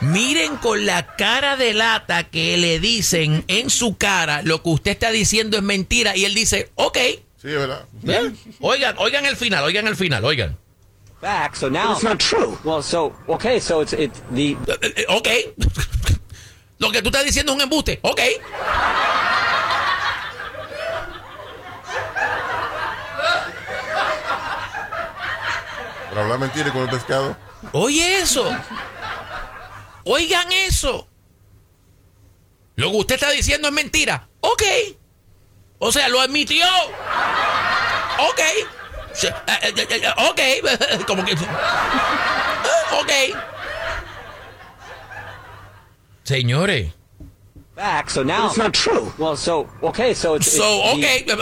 Miren 0.00 0.56
con 0.58 0.86
la 0.86 1.16
cara 1.16 1.56
de 1.56 1.74
lata 1.74 2.24
que 2.24 2.56
le 2.56 2.78
dicen 2.78 3.44
en 3.48 3.68
su 3.68 3.96
cara 3.96 4.42
lo 4.42 4.62
que 4.62 4.68
usted 4.70 4.90
está 4.92 5.10
diciendo 5.10 5.56
es 5.56 5.62
mentira 5.62 6.16
y 6.16 6.24
él 6.24 6.34
dice, 6.34 6.70
ok. 6.76 6.96
Sí, 7.40 7.48
es 7.48 7.54
verdad. 7.54 7.84
¿Ven? 8.02 8.38
Oigan, 8.60 8.94
oigan 8.98 9.26
el 9.26 9.36
final, 9.36 9.64
oigan 9.64 9.86
el 9.88 9.96
final, 9.96 10.24
oigan. 10.24 10.56
Facts. 11.20 11.60
So 11.60 11.68
now, 11.68 11.92
It's 11.92 12.02
not 12.02 12.18
true. 12.18 12.58
well, 12.64 12.82
so 12.82 13.14
okay, 13.28 13.58
so 13.60 13.80
it's 13.80 13.92
it's 13.92 14.20
the 14.30 14.56
Eh, 14.68 14.92
eh, 14.96 15.04
Ok. 15.08 15.28
Lo 16.80 16.90
que 16.92 17.02
tú 17.02 17.08
estás 17.08 17.24
diciendo 17.24 17.52
es 17.52 17.56
un 17.56 17.62
embuste. 17.62 17.98
Ok. 18.02 18.20
Para 26.10 26.22
hablar 26.22 26.38
mentira 26.38 26.72
con 26.72 26.82
el 26.82 26.88
pescado. 26.88 27.36
Oye 27.72 28.18
eso. 28.20 28.50
Oigan 30.04 30.50
eso. 30.52 31.06
Lo 32.76 32.90
que 32.90 32.96
usted 32.96 33.14
está 33.16 33.30
diciendo 33.30 33.68
es 33.68 33.74
mentira. 33.74 34.28
Ok. 34.40 34.62
O 35.78 35.92
sea, 35.92 36.08
lo 36.08 36.20
admitió. 36.20 36.64
Ok. 38.30 38.40
Eh, 39.24 39.32
eh, 39.62 39.86
eh, 39.90 40.12
Ok. 40.28 40.40
Como 41.06 41.24
que... 41.24 41.34
Ok. 43.00 43.12
Señores. 46.24 46.92
facts. 47.76 48.14
So 48.14 48.24
now, 48.24 48.46
It's 48.48 48.56
not 48.58 48.72
true. 48.74 49.12
well, 49.18 49.36
so 49.36 49.68
okay, 49.82 50.12
so 50.14 50.34
it's, 50.34 50.46
it's 50.48 50.56
So, 50.56 50.82
the- 50.96 50.98
ok. 50.98 51.06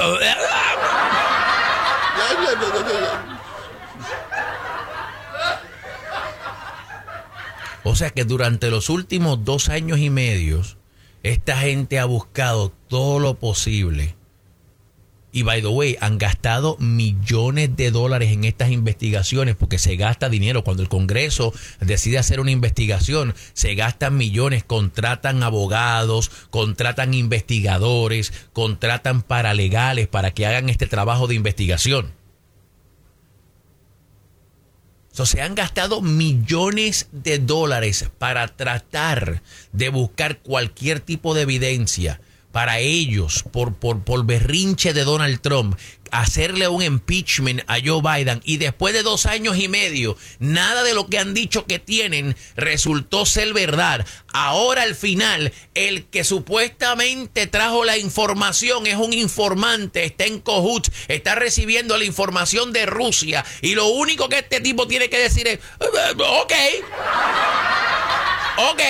O 7.84 7.94
sea 7.94 8.10
que 8.10 8.24
durante 8.24 8.70
los 8.70 8.90
últimos 8.90 9.44
dos 9.44 9.68
años 9.68 9.98
y 9.98 10.10
medio, 10.10 10.62
esta 11.22 11.56
gente 11.58 11.98
ha 12.00 12.04
buscado 12.04 12.72
todo 12.88 13.20
lo 13.20 13.34
posible. 13.34 14.15
Y 15.36 15.42
by 15.42 15.60
the 15.60 15.68
way, 15.68 15.98
han 16.00 16.16
gastado 16.16 16.78
millones 16.78 17.76
de 17.76 17.90
dólares 17.90 18.32
en 18.32 18.44
estas 18.44 18.70
investigaciones 18.70 19.54
porque 19.54 19.78
se 19.78 19.94
gasta 19.96 20.30
dinero. 20.30 20.64
Cuando 20.64 20.82
el 20.82 20.88
Congreso 20.88 21.52
decide 21.78 22.16
hacer 22.16 22.40
una 22.40 22.52
investigación, 22.52 23.34
se 23.52 23.74
gastan 23.74 24.16
millones, 24.16 24.64
contratan 24.64 25.42
abogados, 25.42 26.30
contratan 26.48 27.12
investigadores, 27.12 28.32
contratan 28.54 29.20
paralegales 29.20 30.08
para 30.08 30.30
que 30.30 30.46
hagan 30.46 30.70
este 30.70 30.86
trabajo 30.86 31.26
de 31.26 31.34
investigación. 31.34 32.14
So, 35.12 35.26
se 35.26 35.42
han 35.42 35.54
gastado 35.54 36.00
millones 36.00 37.08
de 37.12 37.40
dólares 37.40 38.08
para 38.16 38.48
tratar 38.48 39.42
de 39.72 39.90
buscar 39.90 40.38
cualquier 40.38 41.00
tipo 41.00 41.34
de 41.34 41.42
evidencia 41.42 42.22
para 42.56 42.78
ellos, 42.78 43.44
por, 43.52 43.74
por, 43.74 44.02
por 44.02 44.24
berrinche 44.24 44.94
de 44.94 45.04
Donald 45.04 45.42
Trump, 45.42 45.76
hacerle 46.10 46.68
un 46.68 46.82
impeachment 46.82 47.60
a 47.66 47.76
Joe 47.84 48.00
Biden 48.00 48.40
y 48.46 48.56
después 48.56 48.94
de 48.94 49.02
dos 49.02 49.26
años 49.26 49.58
y 49.58 49.68
medio, 49.68 50.16
nada 50.38 50.82
de 50.82 50.94
lo 50.94 51.06
que 51.06 51.18
han 51.18 51.34
dicho 51.34 51.66
que 51.66 51.78
tienen 51.78 52.34
resultó 52.56 53.26
ser 53.26 53.52
verdad. 53.52 54.06
Ahora 54.32 54.84
al 54.84 54.94
final, 54.94 55.52
el 55.74 56.06
que 56.06 56.24
supuestamente 56.24 57.46
trajo 57.46 57.84
la 57.84 57.98
información 57.98 58.86
es 58.86 58.96
un 58.96 59.12
informante, 59.12 60.06
está 60.06 60.24
en 60.24 60.40
Kohut, 60.40 60.88
está 61.08 61.34
recibiendo 61.34 61.98
la 61.98 62.04
información 62.04 62.72
de 62.72 62.86
Rusia 62.86 63.44
y 63.60 63.74
lo 63.74 63.88
único 63.88 64.30
que 64.30 64.38
este 64.38 64.62
tipo 64.62 64.88
tiene 64.88 65.10
que 65.10 65.18
decir 65.18 65.46
es, 65.46 65.58
ok, 65.78 66.22
ok, 68.56 68.82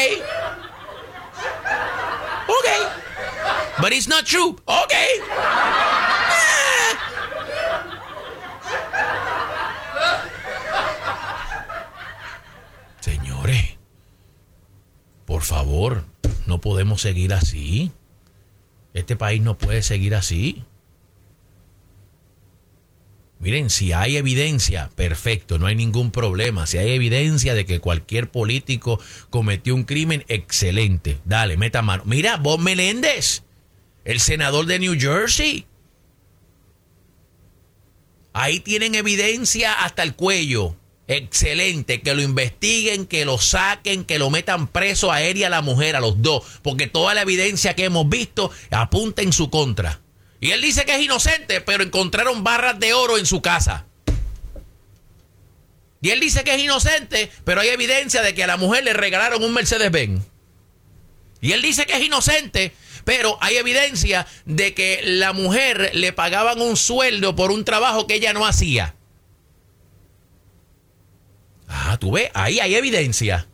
ok. 2.46 3.05
But 3.80 3.92
it's 3.92 4.08
not 4.08 4.24
true. 4.24 4.56
Okay. 4.66 5.20
Señores, 13.00 13.76
por 15.26 15.42
favor, 15.42 16.04
no 16.46 16.60
podemos 16.60 17.02
seguir 17.02 17.34
así. 17.34 17.92
Este 18.94 19.14
país 19.14 19.42
no 19.42 19.58
puede 19.58 19.82
seguir 19.82 20.14
así. 20.14 20.64
Miren, 23.38 23.68
si 23.68 23.92
hay 23.92 24.16
evidencia, 24.16 24.90
perfecto, 24.96 25.58
no 25.58 25.66
hay 25.66 25.76
ningún 25.76 26.10
problema. 26.10 26.66
Si 26.66 26.78
hay 26.78 26.92
evidencia 26.92 27.54
de 27.54 27.66
que 27.66 27.80
cualquier 27.80 28.30
político 28.30 28.98
cometió 29.28 29.74
un 29.74 29.84
crimen, 29.84 30.24
excelente. 30.28 31.18
Dale, 31.26 31.58
meta 31.58 31.82
mano. 31.82 32.04
Mira, 32.06 32.38
Bob 32.38 32.60
Meléndez, 32.60 33.42
el 34.06 34.20
senador 34.20 34.66
de 34.66 34.78
New 34.78 34.98
Jersey. 34.98 35.66
Ahí 38.32 38.60
tienen 38.60 38.94
evidencia 38.94 39.72
hasta 39.84 40.04
el 40.04 40.14
cuello. 40.14 40.76
Excelente, 41.08 42.00
que 42.00 42.14
lo 42.14 42.22
investiguen, 42.22 43.06
que 43.06 43.24
lo 43.24 43.38
saquen, 43.38 44.04
que 44.04 44.18
lo 44.18 44.30
metan 44.30 44.68
preso 44.68 45.10
a 45.10 45.22
él 45.22 45.36
y 45.36 45.44
a 45.44 45.50
la 45.50 45.60
mujer, 45.60 45.96
a 45.96 46.00
los 46.00 46.22
dos, 46.22 46.44
porque 46.62 46.86
toda 46.86 47.14
la 47.14 47.22
evidencia 47.22 47.74
que 47.74 47.84
hemos 47.84 48.08
visto 48.08 48.50
apunta 48.70 49.22
en 49.22 49.32
su 49.32 49.50
contra. 49.50 50.00
Y 50.40 50.50
él 50.50 50.60
dice 50.62 50.84
que 50.84 50.94
es 50.94 51.02
inocente, 51.02 51.60
pero 51.60 51.82
encontraron 51.82 52.44
barras 52.44 52.78
de 52.78 52.94
oro 52.94 53.18
en 53.18 53.26
su 53.26 53.42
casa. 53.42 53.86
Y 56.00 56.10
él 56.10 56.20
dice 56.20 56.44
que 56.44 56.54
es 56.54 56.62
inocente, 56.62 57.30
pero 57.44 57.60
hay 57.60 57.68
evidencia 57.68 58.22
de 58.22 58.34
que 58.34 58.44
a 58.44 58.48
la 58.48 58.56
mujer 58.56 58.84
le 58.84 58.92
regalaron 58.92 59.42
un 59.42 59.52
Mercedes-Benz. 59.52 60.22
Y 61.40 61.52
él 61.52 61.62
dice 61.62 61.86
que 61.86 61.94
es 61.94 62.02
inocente, 62.02 62.72
pero 63.06 63.38
hay 63.40 63.56
evidencia 63.56 64.26
de 64.46 64.74
que 64.74 65.00
la 65.04 65.32
mujer 65.32 65.92
le 65.94 66.12
pagaban 66.12 66.60
un 66.60 66.76
sueldo 66.76 67.36
por 67.36 67.52
un 67.52 67.64
trabajo 67.64 68.08
que 68.08 68.16
ella 68.16 68.32
no 68.32 68.44
hacía. 68.44 68.96
Ah, 71.68 71.98
tú 72.00 72.10
ves, 72.10 72.32
ahí 72.34 72.58
hay 72.58 72.74
evidencia. 72.74 73.46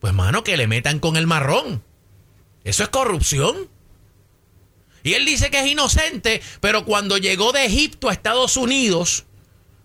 Pues 0.00 0.14
mano, 0.14 0.42
que 0.42 0.56
le 0.56 0.66
metan 0.66 0.98
con 0.98 1.18
el 1.18 1.26
marrón. 1.26 1.84
Eso 2.64 2.84
es 2.84 2.88
corrupción. 2.88 3.68
Y 5.02 5.12
él 5.12 5.26
dice 5.26 5.50
que 5.50 5.60
es 5.60 5.66
inocente, 5.66 6.40
pero 6.62 6.86
cuando 6.86 7.18
llegó 7.18 7.52
de 7.52 7.66
Egipto 7.66 8.08
a 8.08 8.14
Estados 8.14 8.56
Unidos 8.56 9.26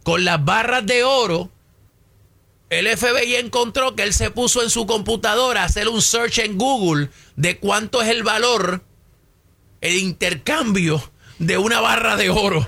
con 0.04 0.24
las 0.24 0.43
barras 0.45 0.86
de 0.86 1.04
oro, 1.04 1.52
el 2.69 2.88
FBI 2.88 3.36
encontró 3.36 3.93
que 3.93 4.04
él 4.04 4.13
se 4.13 4.32
puso 4.32 4.63
en 4.63 4.69
su 4.69 4.88
computadora 4.88 5.63
a 5.63 5.65
hacer 5.65 5.89
un 5.89 6.02
search 6.02 6.39
en 6.39 6.58
Google 6.58 7.10
de 7.36 7.60
cuánto 7.60 8.02
es 8.02 8.08
el 8.08 8.24
valor, 8.24 8.86
el 9.82 9.98
intercambio 9.98 11.12
de 11.39 11.58
una 11.58 11.80
barra 11.80 12.15
de 12.15 12.30
oro. 12.30 12.67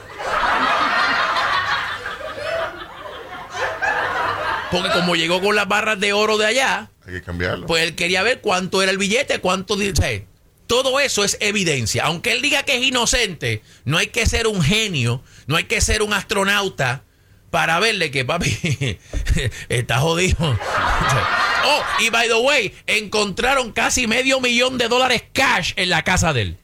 Porque 4.71 4.89
como 4.89 5.15
llegó 5.15 5.39
con 5.41 5.56
las 5.56 5.67
barras 5.67 5.99
de 5.99 6.13
oro 6.13 6.38
de 6.38 6.47
allá, 6.47 6.89
Hay 7.06 7.13
que 7.13 7.21
cambiarlo. 7.21 7.67
pues 7.67 7.84
él 7.84 7.95
quería 7.95 8.23
ver 8.23 8.41
cuánto 8.41 8.82
era 8.82 8.91
el 8.91 8.97
billete, 8.97 9.39
cuánto 9.39 9.76
dice. 9.76 10.26
Todo 10.65 10.99
eso 10.99 11.23
es 11.23 11.38
evidencia. 11.41 12.06
Aunque 12.06 12.32
él 12.32 12.41
diga 12.41 12.63
que 12.63 12.78
es 12.78 12.84
inocente, 12.84 13.62
no 13.86 13.99
hay 13.99 14.08
que 14.08 14.26
ser 14.26 14.47
un 14.47 14.63
genio, 14.63 15.21
no 15.45 15.58
hay 15.58 15.65
que 15.65 15.80
ser 15.82 16.02
un 16.02 16.13
astronauta 16.13 17.04
para 17.52 17.80
verle 17.80 18.10
que 18.10 18.26
papi 18.26 18.97
está 19.69 19.99
jodido. 19.99 20.38
oh, 21.65 21.82
y 21.99 22.10
by 22.10 22.28
the 22.28 22.36
way, 22.36 22.73
encontraron 22.88 23.73
casi 23.73 24.08
medio 24.08 24.39
millón 24.39 24.80
de 24.80 24.88
dólares 24.88 25.23
cash 25.34 25.73
en 25.76 25.89
la 25.89 26.04
casa 26.04 26.34
de 26.34 26.41
él. 26.41 26.58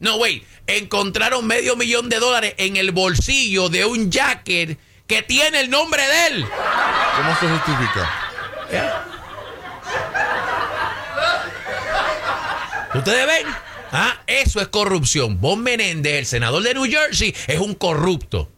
No, 0.00 0.16
wait, 0.16 0.42
encontraron 0.66 1.46
medio 1.46 1.76
millón 1.76 2.08
de 2.08 2.18
dólares 2.18 2.54
en 2.56 2.76
el 2.76 2.90
bolsillo 2.90 3.68
de 3.68 3.84
un 3.84 4.10
jacket 4.10 4.78
que 5.06 5.22
tiene 5.22 5.60
el 5.60 5.70
nombre 5.70 6.02
de 6.02 6.26
él. 6.28 6.46
¿Cómo 7.16 7.36
se 7.38 7.48
justifica? 7.48 8.10
¿Ustedes 12.94 13.26
ven? 13.26 13.46
Ah, 13.92 14.22
eso 14.26 14.60
es 14.60 14.68
corrupción. 14.68 15.38
Bob 15.38 15.58
Menéndez, 15.58 16.14
el 16.14 16.26
senador 16.26 16.62
de 16.62 16.74
New 16.74 16.86
Jersey, 16.86 17.34
es 17.46 17.58
un 17.60 17.74
corrupto. 17.74 18.50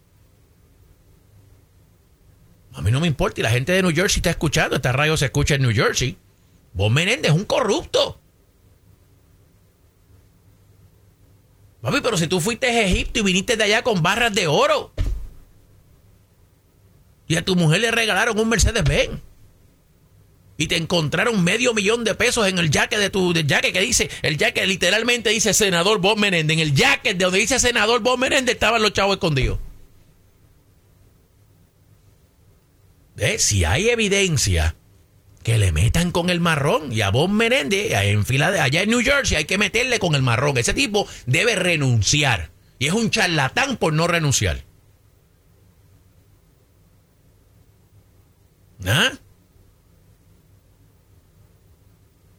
A 2.75 2.83
mí 2.83 2.91
no 2.91 3.01
me 3.01 3.09
importa 3.09 3.41
y 3.41 3.43
la 3.43 3.51
gente 3.51 3.73
de 3.73 3.83
New 3.83 3.95
Jersey 3.95 4.19
está 4.19 4.31
escuchando. 4.31 4.77
Esta 4.77 4.93
radio 4.93 5.17
se 5.17 5.27
escucha 5.27 5.57
en 5.57 5.63
New 5.63 5.75
Jersey. 5.75 6.17
Bob 6.73 6.93
Menéndez 6.93 7.33
es 7.33 7.37
un 7.37 7.45
corrupto. 7.45 8.22
Papi, 11.83 12.01
pero 12.01 12.17
si 12.17 12.29
tú 12.29 12.41
fuiste 12.41 12.69
a 12.69 12.83
Egipto 12.83 13.21
y 13.21 13.23
viniste 13.23 13.57
de 13.57 13.65
allá 13.65 13.83
con 13.83 14.03
barras 14.03 14.33
de 14.33 14.47
oro. 14.47 14.93
Y 17.27 17.37
a 17.37 17.45
tu 17.45 17.57
mujer 17.57 17.81
le 17.81 17.91
regalaron 17.91 18.39
un 18.39 18.49
Mercedes-Benz 18.49 19.21
y 20.57 20.69
te 20.69 20.77
encontraron 20.77 21.43
medio 21.43 21.75
millón 21.75 22.05
de 22.05 22.15
pesos 22.15 22.47
en 22.47 22.59
el 22.59 22.71
jacket 22.71 23.01
de 23.01 23.11
tu 23.11 23.33
del 23.33 23.47
jacket 23.49 23.73
que 23.73 23.81
dice, 23.81 24.11
el 24.23 24.39
jacket 24.39 24.67
literalmente 24.67 25.31
dice 25.31 25.55
senador 25.55 25.99
Bob 26.01 26.19
Menéndez. 26.19 26.55
En 26.55 26.61
el 26.61 26.75
jacket 26.75 27.17
de 27.17 27.25
donde 27.25 27.41
dice 27.41 27.59
senador 27.59 28.01
Bob 28.01 28.19
Menéndez 28.19 28.55
estaban 28.55 28.81
los 28.81 28.93
chavos 28.93 29.17
escondidos. 29.17 29.59
¿Ves? 33.17 33.43
Si 33.43 33.65
hay 33.65 33.89
evidencia, 33.89 34.77
que 35.43 35.59
le 35.59 35.73
metan 35.73 36.11
con 36.11 36.31
el 36.31 36.41
marrón. 36.41 36.93
Y 36.93 37.01
a 37.03 37.11
Bob 37.11 37.31
Menéndez, 37.31 37.93
en 37.93 38.25
Filadelfia, 38.25 38.65
allá 38.65 38.83
en 38.83 38.91
New 38.91 39.03
Jersey, 39.03 39.37
hay 39.37 39.45
que 39.45 39.59
meterle 39.59 39.99
con 39.99 40.15
el 40.15 40.23
marrón. 40.23 40.59
Ese 40.59 40.75
tipo 40.75 41.07
debe 41.27 41.55
renunciar. 41.55 42.51
Y 42.79 42.87
es 42.87 42.93
un 42.93 43.11
charlatán 43.11 43.77
por 43.77 43.93
no 43.93 44.07
renunciar. 44.07 44.65
¿Ah? 48.87 49.13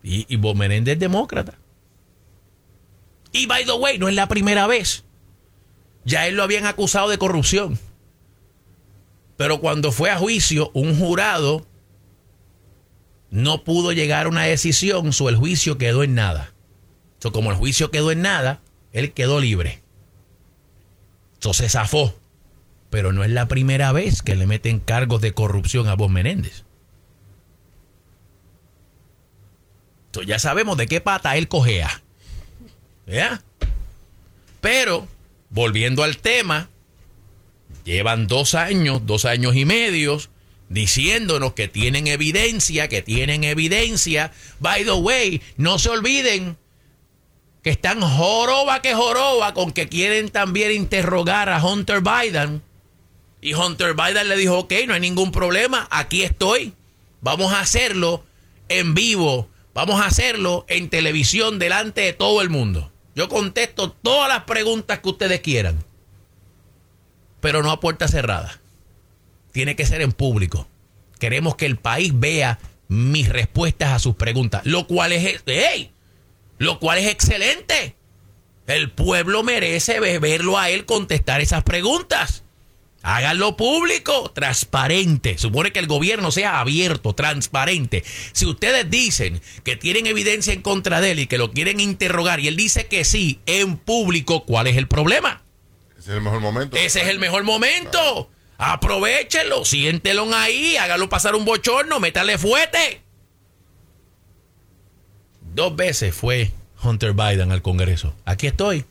Y, 0.04 0.26
y 0.28 0.36
Bob 0.36 0.58
Menéndez 0.58 0.94
es 0.94 1.00
demócrata. 1.00 1.58
Y 3.32 3.48
by 3.48 3.66
the 3.66 3.74
way, 3.74 3.98
no 3.98 4.10
es 4.10 4.16
la 4.16 4.28
primera 4.28 4.68
vez. 4.68 5.06
Ya 6.06 6.28
él 6.28 6.36
lo 6.36 6.44
habían 6.44 6.66
acusado 6.66 7.10
de 7.10 7.18
corrupción. 7.18 7.80
Pero 9.38 9.60
cuando 9.60 9.92
fue 9.92 10.10
a 10.10 10.18
juicio, 10.18 10.72
un 10.74 10.98
jurado 10.98 11.66
no 13.34 13.64
pudo 13.64 13.92
llegar 13.92 14.28
a 14.28 14.30
una 14.30 14.44
decisión, 14.44 15.12
so 15.12 15.28
el 15.28 15.36
juicio 15.36 15.80
quedó 15.80 16.04
en 16.04 16.14
nada. 16.14 16.54
So, 17.18 17.32
como 17.32 17.50
el 17.50 17.58
juicio 17.58 17.90
quedó 17.90 18.12
en 18.12 18.22
nada, 18.22 18.62
él 18.92 19.12
quedó 19.14 19.40
libre. 19.40 19.82
So, 21.40 21.54
se 21.54 21.68
zafó. 21.68 22.14
Pero 22.92 23.12
no 23.12 23.24
es 23.24 23.32
la 23.32 23.48
primera 23.48 23.92
vez 23.92 24.22
que 24.22 24.36
le 24.36 24.46
meten 24.46 24.80
cargos 24.80 25.20
de 25.20 25.34
corrupción 25.34 25.88
a 25.88 25.96
Bob 25.96 26.12
Menéndez. 26.12 26.64
So, 30.12 30.22
ya 30.22 30.38
sabemos 30.38 30.78
de 30.78 30.86
qué 30.86 31.02
pata 31.02 31.36
él 31.36 31.48
cojea. 31.48 32.04
¿Ya? 33.08 33.42
Pero, 34.62 35.08
volviendo 35.50 36.04
al 36.04 36.18
tema, 36.18 36.70
Llevan 37.84 38.28
dos 38.28 38.56
años, 38.56 39.06
dos 39.06 39.26
años 39.26 39.56
y 39.56 39.66
medio, 39.66 40.20
diciéndonos 40.70 41.54
que 41.54 41.68
tienen 41.68 42.08
evidencia, 42.08 42.88
que 42.88 43.02
tienen 43.02 43.44
evidencia. 43.44 44.32
By 44.60 44.84
the 44.84 44.94
way, 44.94 45.42
no 45.58 45.80
se 45.80 45.90
olviden 45.90 46.58
que 47.64 47.70
están 47.70 48.02
joroba 48.02 48.82
que 48.82 48.94
joroba 48.94 49.54
con 49.54 49.72
que 49.72 49.88
quieren 49.88 50.30
también 50.30 50.72
interrogar 50.74 51.50
a 51.50 51.64
Hunter 51.64 52.02
Biden. 52.02 52.62
Y 53.42 53.54
Hunter 53.54 53.94
Biden 53.94 54.30
le 54.30 54.36
dijo, 54.36 54.60
ok, 54.60 54.74
no 54.88 54.94
hay 54.94 55.00
ningún 55.00 55.32
problema, 55.32 55.88
aquí 55.90 56.24
estoy. 56.24 56.74
Vamos 57.22 57.54
a 57.54 57.62
hacerlo 57.62 58.26
en 58.68 58.94
vivo, 58.94 59.50
vamos 59.74 60.02
a 60.02 60.08
hacerlo 60.08 60.66
en 60.68 60.90
televisión 60.90 61.58
delante 61.58 62.02
de 62.02 62.14
todo 62.14 62.42
el 62.42 62.50
mundo. 62.50 62.92
Yo 63.16 63.30
contesto 63.30 63.92
todas 63.92 64.28
las 64.28 64.44
preguntas 64.44 65.00
que 65.00 65.10
ustedes 65.10 65.40
quieran, 65.42 65.84
pero 67.40 67.64
no 67.64 67.72
a 67.72 67.80
puerta 67.80 68.08
cerrada. 68.08 68.60
Tiene 69.54 69.78
que 69.78 69.86
ser 69.86 70.02
en 70.02 70.12
público. 70.12 70.68
Queremos 71.20 71.56
que 71.56 71.66
el 71.66 71.78
país 71.78 72.12
vea 72.14 72.60
mis 72.90 73.30
respuestas 73.30 73.94
a 73.94 74.00
sus 74.00 74.16
preguntas, 74.16 74.66
lo 74.66 74.88
cual 74.88 75.14
es, 75.14 75.42
hey, 75.46 75.92
lo 76.58 76.80
cual 76.80 76.98
es 76.98 77.10
excelente. 77.10 77.96
El 78.68 78.92
pueblo 78.92 79.44
merece 79.44 80.00
verlo 80.20 80.58
a 80.58 80.70
él 80.70 80.86
contestar 80.86 81.40
esas 81.40 81.64
preguntas. 81.64 82.44
Háganlo 83.06 83.58
público, 83.58 84.32
transparente. 84.34 85.38
Supone 85.38 85.74
que 85.74 85.80
el 85.80 85.88
gobierno 85.88 86.32
sea 86.32 86.62
abierto, 86.62 87.14
transparente. 87.14 88.02
Si 88.32 88.46
ustedes 88.46 88.90
dicen 88.90 89.42
que 89.64 89.76
tienen 89.76 90.08
evidencia 90.08 90.54
en 90.54 90.62
contra 90.62 91.02
de 91.02 91.12
él 91.12 91.20
y 91.20 91.28
que 91.28 91.38
lo 91.38 91.52
quieren 91.52 91.82
interrogar 91.82 92.40
y 92.40 92.48
él 92.48 92.56
dice 92.56 92.88
que 92.88 93.04
sí 93.04 93.42
en 93.46 93.76
público, 93.76 94.46
¿cuál 94.46 94.68
es 94.68 94.78
el 94.78 94.88
problema? 94.88 95.44
Ese 96.00 96.12
es 96.12 96.18
el 96.18 96.22
mejor 96.22 96.40
momento. 96.40 96.78
Ese 96.78 97.02
es 97.02 97.08
el 97.10 97.20
mejor 97.20 97.44
momento. 97.44 98.30
Aprovechenlo, 98.66 99.66
siéntelo 99.66 100.34
ahí, 100.34 100.78
hágalo 100.78 101.10
pasar 101.10 101.36
un 101.36 101.44
bochorno, 101.44 102.00
métale 102.00 102.38
fuerte. 102.38 103.02
Dos 105.54 105.76
veces 105.76 106.16
fue 106.16 106.52
Hunter 106.82 107.12
Biden 107.12 107.52
al 107.52 107.62
Congreso. 107.62 108.16
Aquí 108.24 108.48
estoy. 108.48 108.86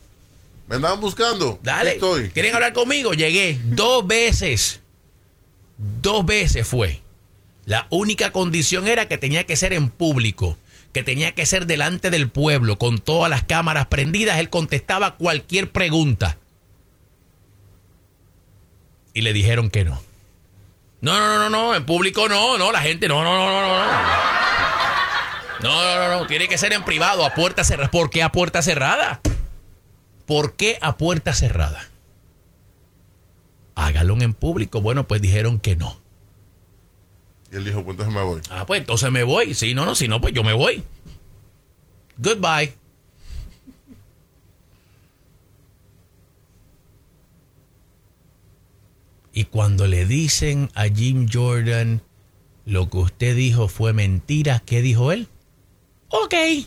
Me 0.68 0.76
andaban 0.76 1.00
buscando. 1.00 1.58
Dale. 1.62 1.90
Aquí 1.90 1.96
estoy. 1.96 2.28
¿Quieren 2.28 2.54
hablar 2.54 2.74
conmigo? 2.74 3.14
Llegué 3.14 3.58
dos 3.64 4.06
veces. 4.06 4.80
Dos 5.78 6.26
veces 6.26 6.66
fue. 6.66 7.00
La 7.64 7.86
única 7.88 8.30
condición 8.30 8.86
era 8.86 9.08
que 9.08 9.16
tenía 9.16 9.44
que 9.44 9.56
ser 9.56 9.72
en 9.72 9.88
público, 9.88 10.58
que 10.92 11.02
tenía 11.02 11.32
que 11.32 11.46
ser 11.46 11.64
delante 11.64 12.10
del 12.10 12.28
pueblo, 12.28 12.76
con 12.76 12.98
todas 12.98 13.30
las 13.30 13.44
cámaras 13.44 13.86
prendidas. 13.86 14.38
Él 14.38 14.50
contestaba 14.50 15.16
cualquier 15.16 15.72
pregunta. 15.72 16.36
Y 19.14 19.22
le 19.22 19.32
dijeron 19.32 19.70
que 19.70 19.84
no. 19.84 20.00
No, 21.00 21.18
no, 21.18 21.26
no, 21.26 21.38
no, 21.38 21.50
no, 21.50 21.74
en 21.74 21.84
público 21.84 22.28
no, 22.28 22.56
no, 22.58 22.70
la 22.70 22.80
gente 22.80 23.08
no, 23.08 23.22
no, 23.24 23.36
no, 23.36 23.50
no, 23.50 23.60
no. 23.60 23.86
no. 23.86 24.42
No, 25.62 26.08
no, 26.08 26.18
no, 26.18 26.26
tiene 26.26 26.48
que 26.48 26.58
ser 26.58 26.72
en 26.72 26.84
privado, 26.84 27.24
a 27.24 27.34
puerta 27.34 27.62
cerrada. 27.62 27.90
¿Por 27.90 28.10
qué 28.10 28.22
a 28.22 28.32
puerta 28.32 28.62
cerrada? 28.62 29.20
¿Por 30.26 30.54
qué 30.54 30.78
a 30.80 30.96
puerta 30.96 31.32
cerrada? 31.34 31.88
Hágalo 33.76 34.20
en 34.20 34.34
público. 34.34 34.80
Bueno, 34.80 35.06
pues 35.06 35.22
dijeron 35.22 35.60
que 35.60 35.76
no. 35.76 36.00
Y 37.52 37.56
él 37.56 37.64
dijo, 37.64 37.84
pues 37.84 37.94
entonces 37.94 38.14
me 38.14 38.22
voy. 38.22 38.40
Ah, 38.50 38.66
pues 38.66 38.80
entonces 38.80 39.10
me 39.12 39.22
voy. 39.22 39.54
Si 39.54 39.74
no, 39.74 39.84
no, 39.84 39.94
si 39.94 40.08
no, 40.08 40.20
pues 40.20 40.34
yo 40.34 40.42
me 40.42 40.52
voy. 40.52 40.82
Goodbye. 42.16 42.74
Y 49.32 49.44
cuando 49.44 49.86
le 49.86 50.04
dicen 50.06 50.70
a 50.74 50.84
Jim 50.84 51.26
Jordan 51.32 52.02
lo 52.64 52.88
que 52.90 52.98
usted 52.98 53.34
dijo 53.34 53.68
fue 53.68 53.92
mentira, 53.92 54.62
¿qué 54.64 54.82
dijo 54.82 55.10
él? 55.12 55.28
Ok. 56.08 56.34
Eh, 56.34 56.66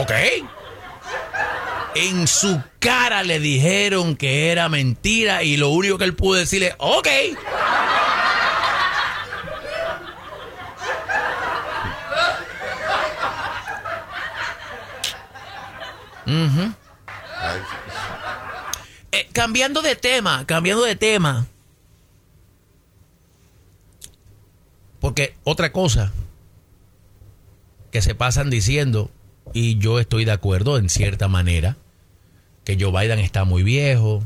ok. 0.00 0.12
En 1.94 2.26
su 2.26 2.60
cara 2.78 3.22
le 3.22 3.38
dijeron 3.40 4.16
que 4.16 4.50
era 4.50 4.68
mentira 4.68 5.42
y 5.42 5.56
lo 5.56 5.70
único 5.70 5.98
que 5.98 6.04
él 6.04 6.14
pudo 6.14 6.38
decirle, 6.38 6.74
ok. 6.78 7.06
Ay, 7.06 7.36
Eh, 16.26 16.89
cambiando 19.40 19.80
de 19.80 19.96
tema, 19.96 20.44
cambiando 20.44 20.84
de 20.84 20.96
tema. 20.96 21.46
Porque 25.00 25.34
otra 25.44 25.72
cosa 25.72 26.12
que 27.90 28.02
se 28.02 28.14
pasan 28.14 28.50
diciendo, 28.50 29.10
y 29.54 29.78
yo 29.78 29.98
estoy 29.98 30.26
de 30.26 30.32
acuerdo 30.32 30.76
en 30.76 30.90
cierta 30.90 31.26
manera, 31.26 31.78
que 32.64 32.76
Joe 32.78 32.92
Biden 32.92 33.18
está 33.18 33.44
muy 33.44 33.62
viejo, 33.62 34.22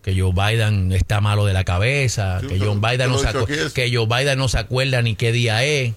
que 0.00 0.18
Joe 0.18 0.32
Biden 0.32 0.92
está 0.92 1.20
malo 1.20 1.44
de 1.44 1.52
la 1.52 1.64
cabeza, 1.64 2.40
Sí, 2.40 2.46
que, 2.46 2.58
Joe 2.58 2.78
Biden 2.80 3.10
no 3.10 3.18
se 3.18 3.72
que 3.74 3.94
Joe 3.94 4.06
Biden 4.06 4.38
no 4.38 4.48
se 4.48 4.58
acuerda 4.60 5.02
ni 5.02 5.14
qué 5.14 5.30
día 5.30 5.62
es. 5.62 5.92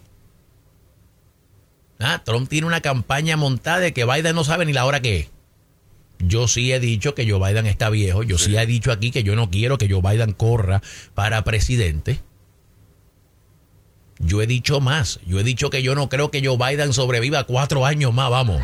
Ah, 1.99 2.21
Trump 2.25 2.49
tiene 2.49 2.67
una 2.67 2.81
campaña 2.81 3.37
montada 3.37 3.79
de 3.79 3.93
que 3.93 4.03
Biden 4.03 4.35
no 4.35 4.43
sabe 4.43 4.65
ni 4.65 4.73
la 4.73 4.83
hora 4.83 4.99
que 4.99 5.19
es. 5.19 5.36
Yo 6.19 6.47
sí 6.47 6.71
he 6.71 6.79
dicho 6.79 7.13
que 7.13 7.29
Joe 7.29 7.39
Biden 7.39 7.67
está 7.67 7.89
viejo. 7.89 8.23
Yo 8.23 8.37
sí. 8.37 8.55
he 8.57 8.65
dicho 8.65 8.91
aquí 8.91 9.11
que 9.11 9.23
yo 9.23 9.35
no 9.35 9.49
quiero 9.49 9.77
que 9.77 9.89
Joe 9.89 10.01
Biden 10.01 10.33
corra 10.33 10.81
para 11.13 11.43
presidente. 11.43 12.19
Yo 14.19 14.41
he 14.41 14.47
dicho 14.47 14.79
más. 14.81 15.19
Yo 15.27 15.39
he 15.39 15.43
dicho 15.43 15.69
que 15.69 15.83
yo 15.83 15.93
no 15.93 16.09
creo 16.09 16.31
que 16.31 16.45
Joe 16.45 16.57
Biden 16.57 16.93
sobreviva 16.93 17.43
cuatro 17.43 17.85
años 17.85 18.13
más, 18.13 18.29
vamos. 18.29 18.61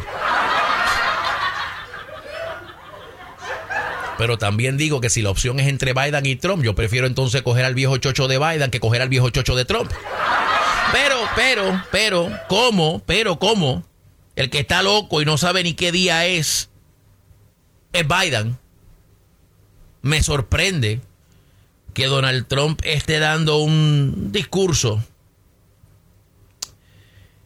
Pero 4.18 4.38
también 4.38 4.78
digo 4.78 5.02
que 5.02 5.10
si 5.10 5.22
la 5.22 5.30
opción 5.30 5.60
es 5.60 5.68
entre 5.68 5.94
Biden 5.94 6.26
y 6.26 6.36
Trump, 6.36 6.64
yo 6.64 6.76
prefiero 6.76 7.08
entonces 7.08 7.42
coger 7.42 7.66
al 7.66 7.76
viejo 7.76 7.98
chocho 7.98 8.28
de 8.28 8.38
Biden 8.38 8.72
que 8.72 8.80
coger 8.80 9.02
al 9.02 9.10
viejo 9.10 9.30
chocho 9.30 9.56
de 9.56 9.66
Trump. 9.66 9.92
Pero, 10.92 11.18
pero, 11.36 11.84
pero, 11.92 12.32
¿cómo? 12.48 13.02
Pero, 13.06 13.40
¿cómo? 13.40 13.84
El 14.36 14.50
que 14.50 14.60
está 14.60 14.84
loco 14.84 15.22
y 15.22 15.26
no 15.26 15.38
sabe 15.38 15.64
ni 15.64 15.74
qué 15.74 15.92
día 15.92 16.26
es, 16.26 16.70
es 17.94 18.06
Biden. 18.08 18.58
Me 20.02 20.22
sorprende 20.22 21.00
que 21.94 22.08
Donald 22.08 22.48
Trump 22.48 22.82
esté 22.84 23.20
dando 23.20 23.60
un 23.60 24.32
discurso. 24.32 25.02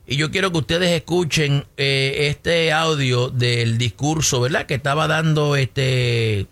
Y 0.08 0.16
yo 0.16 0.32
quiero 0.32 0.52
que 0.52 0.60
ustedes 0.60 0.90
escuchen 0.92 1.66
eh, 1.76 2.30
este 2.30 2.72
audio 2.72 3.30
del 3.30 3.78
discurso, 3.78 4.40
¿verdad? 4.40 4.66
Que 4.66 4.76
estaba 4.76 5.06
dando 5.08 5.58
este 5.58 6.48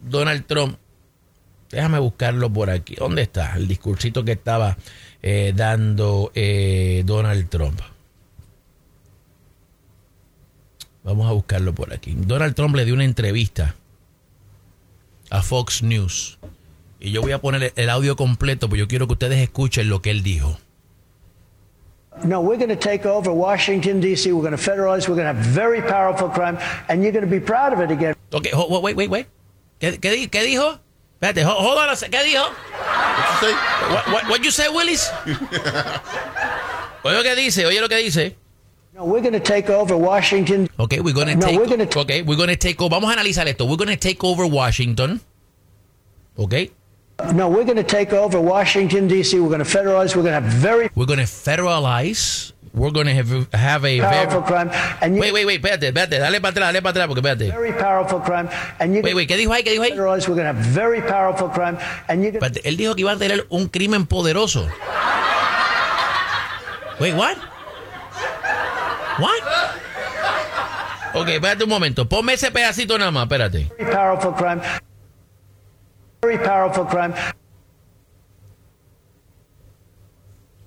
Donald 0.00 0.46
Trump. 0.46 0.78
Déjame 1.70 1.98
buscarlo 1.98 2.50
por 2.50 2.70
aquí. 2.70 2.94
¿Dónde 2.94 3.22
está? 3.22 3.54
El 3.56 3.68
discursito 3.68 4.24
que 4.24 4.32
estaba 4.32 4.78
eh, 5.22 5.52
dando 5.54 6.32
eh, 6.34 7.02
Donald 7.04 7.50
Trump. 7.50 7.80
Vamos 11.06 11.28
a 11.28 11.32
buscarlo 11.32 11.72
por 11.72 11.94
aquí. 11.94 12.14
Donald 12.16 12.54
Trump 12.56 12.74
le 12.74 12.84
dio 12.84 12.92
una 12.92 13.04
entrevista 13.04 13.76
a 15.30 15.40
Fox 15.42 15.82
News. 15.82 16.38
Y 16.98 17.12
yo 17.12 17.22
voy 17.22 17.30
a 17.30 17.40
poner 17.40 17.72
el 17.76 17.90
audio 17.90 18.16
completo, 18.16 18.68
porque 18.68 18.80
yo 18.80 18.88
quiero 18.88 19.06
que 19.06 19.12
ustedes 19.12 19.38
escuchen 19.38 19.88
lo 19.88 20.02
que 20.02 20.10
él 20.10 20.24
dijo. 20.24 20.58
No, 22.24 22.40
we're 22.40 22.58
going 22.58 22.76
to 22.76 22.76
take 22.76 23.06
over 23.06 23.30
Washington, 23.30 24.00
D.C. 24.00 24.32
We're 24.32 24.40
going 24.40 24.50
to 24.56 24.58
federalize. 24.58 25.06
We're 25.06 25.14
going 25.14 25.28
to 25.28 25.34
have 25.34 25.46
very 25.46 25.80
powerful 25.80 26.28
crime, 26.28 26.58
and 26.88 27.02
you're 27.02 27.12
going 27.12 27.24
to 27.24 27.30
be 27.30 27.38
proud 27.40 27.72
of 27.72 27.80
it 27.80 27.90
again. 27.92 28.16
Ok, 28.32 28.48
ho- 28.52 28.66
ho- 28.68 28.80
wait, 28.80 28.96
wait, 28.96 29.08
wait. 29.10 29.26
¿Qué, 29.78 30.00
qué, 30.00 30.28
qué 30.28 30.42
dijo? 30.42 30.80
Espérate, 31.20 31.44
ho- 31.44 31.54
hold 31.60 31.78
on 31.78 31.90
a 31.90 31.94
¿Qué 31.94 32.24
dijo? 32.24 32.42
What 32.42 33.20
you 33.30 33.38
say? 33.40 33.52
What, 33.92 34.06
what, 34.12 34.28
what 34.30 34.44
you 34.44 34.50
say, 34.50 34.68
Willis? 34.70 35.10
Oye 37.04 37.14
lo 37.14 37.22
que 37.22 37.36
dice, 37.36 37.64
oye 37.66 37.80
lo 37.80 37.88
que 37.88 37.96
dice. 37.98 38.36
No, 38.96 39.04
we're 39.04 39.20
going 39.20 39.34
to 39.34 39.40
take 39.40 39.68
over 39.68 39.94
Washington. 39.94 40.68
Okay, 40.80 41.00
we're 41.00 41.12
gonna 41.14 41.34
No, 41.34 41.46
take. 41.46 41.58
we're 41.58 41.66
gonna 41.68 41.84
okay, 41.84 42.22
we're 42.22 42.36
gonna 42.38 42.56
take 42.56 42.80
over. 42.80 42.88
Vamos 42.96 43.10
a 43.12 43.16
analizar 43.20 43.46
esto. 43.46 43.66
We're 43.66 43.76
gonna 43.76 43.94
take 43.96 44.24
over 44.24 44.46
Washington. 44.46 45.20
Okay, 46.38 46.70
No, 47.34 47.48
we're 47.48 47.64
going 47.64 47.76
to 47.78 47.82
take 47.82 48.12
over 48.12 48.38
Washington, 48.40 49.08
D.C. 49.08 49.40
We're 49.40 49.48
going 49.48 49.64
to 49.64 49.64
federalize. 49.64 50.14
We're 50.14 50.22
going 50.22 50.36
to 50.36 50.40
have 50.40 50.44
very 50.52 50.90
we're 50.94 51.06
gonna 51.06 51.22
federalize. 51.24 52.52
We're 52.74 52.90
gonna 52.90 53.14
have, 53.14 53.30
have 53.54 53.84
a 53.86 54.00
powerful 54.00 54.40
very. 54.42 54.46
crime, 54.46 54.70
and 55.00 55.14
you 55.16 55.20
Wait, 55.22 55.32
wait, 55.32 55.46
wait. 55.46 55.62
Espérate, 55.62 55.88
espérate. 55.88 56.18
Dale 56.20 56.40
para 56.40 56.52
atrás, 56.52 56.72
dale 56.72 56.82
para 56.82 56.90
atrás, 56.92 57.06
porque 57.08 57.20
espérate. 57.20 57.48
very 57.52 57.72
powerful 57.72 58.20
crime, 58.20 58.48
and 58.80 58.92
you're 58.92 59.02
Wait, 59.02 59.12
going 59.12 59.16
wait. 59.16 59.28
¿Qué 59.28 59.36
dijo 59.38 59.52
ahí? 59.52 59.62
¿Qué 59.64 59.70
dijo 59.72 59.82
to 59.84 59.88
ahí? 59.88 59.90
federalize. 59.92 60.28
We're 60.28 60.36
going 60.36 60.46
to 60.46 60.52
have 60.52 60.66
very 60.74 61.00
powerful 61.00 61.48
crime, 61.48 61.78
and 62.08 62.20
going 62.32 62.34
Espérate, 62.36 62.60
él 62.68 62.76
dijo 62.76 62.94
que 62.94 63.00
iba 63.02 63.12
a 63.12 63.16
tener 63.16 63.46
un 63.48 63.68
crimen 63.68 64.04
poderoso. 64.06 64.68
Wait? 67.00 67.14
What? 67.14 67.36
Ok, 71.16 71.28
espérate 71.28 71.64
un 71.64 71.70
momento. 71.70 72.06
Ponme 72.06 72.34
ese 72.34 72.50
pedacito 72.50 72.98
nada 72.98 73.10
más, 73.10 73.22
espérate. 73.24 73.70
very 73.78 73.90
powerful 73.90 74.34
crime. 74.34 74.60
Very 76.22 76.38
powerful 76.38 76.86
crime. 76.86 77.14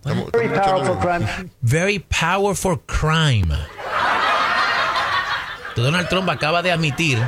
Very 0.03 0.49
powerful 0.49 0.97
crime. 0.97 1.51
Very 1.61 1.99
powerful 1.99 2.79
crime. 2.87 3.55
Donald 5.75 6.09
Trump 6.09 6.29
acaba 6.29 6.61
de 6.61 6.71
admitir 6.71 7.19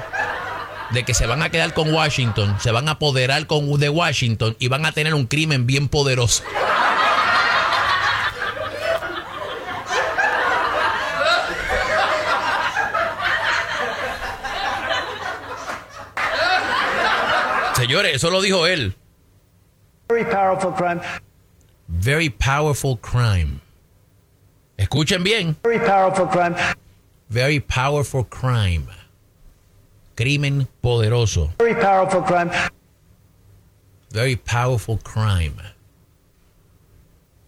de 0.92 1.04
que 1.06 1.14
se 1.14 1.26
van 1.26 1.42
a 1.44 1.50
quedar 1.50 1.74
con 1.74 1.94
Washington, 1.94 2.58
se 2.60 2.72
van 2.72 2.88
a 2.90 2.94
apoderar 2.94 3.46
con, 3.48 3.80
de 3.80 3.90
Washington 3.90 4.56
y 4.60 4.68
van 4.68 4.86
a 4.86 4.92
tener 4.92 5.14
un 5.14 5.28
crimen 5.28 5.68
bien 5.68 5.88
poderoso. 5.88 6.44
Señores, 17.92 18.16
eso 18.16 18.30
lo 18.30 18.40
dijo 18.40 18.66
él. 18.68 18.96
Very 20.08 20.24
powerful 20.24 20.72
crime. 20.72 21.02
Very 21.90 22.30
powerful 22.30 22.96
crime. 22.96 23.60
Escuchen 24.78 25.26
bien. 25.26 25.58
Very 25.62 25.80
powerful 25.80 26.26
crime. 26.26 26.56
Very 27.28 27.60
powerful 27.60 28.24
crime. 28.24 28.88
Crimen 30.16 30.70
poderoso. 30.82 31.52
Very 31.58 31.76
powerful 31.76 32.22
crime. 32.22 32.50
Very 34.12 34.38
powerful 34.38 34.98
crime. 34.98 35.58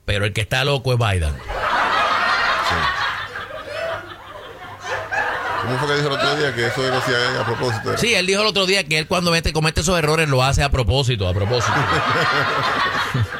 Pero 0.03 0.25
el 0.25 0.33
que 0.33 0.41
está 0.41 0.65
loco 0.65 0.91
es 0.91 0.99
Biden. 0.99 1.35
¿Cómo 5.73 5.87
fue 5.87 5.95
que 5.95 6.01
dijo 6.01 6.07
el 6.07 6.13
otro 6.21 6.35
día 6.35 6.53
que 6.53 6.67
eso 6.67 6.87
lo 6.87 6.97
hacía 6.97 7.17
él 7.31 7.37
a 7.41 7.45
propósito? 7.45 7.89
era? 7.89 7.97
Sí, 7.97 8.13
él 8.13 8.27
dijo 8.27 8.41
el 8.41 8.47
otro 8.47 8.67
día 8.67 8.83
que 8.83 8.99
él 8.99 9.07
cuando 9.07 9.31
mete- 9.31 9.53
comete 9.53 9.81
esos 9.81 9.97
errores 9.97 10.29
lo 10.29 10.43
hace 10.43 10.61
a 10.61 10.69
propósito, 10.69 11.27
a 11.27 11.33
propósito. 11.33 11.73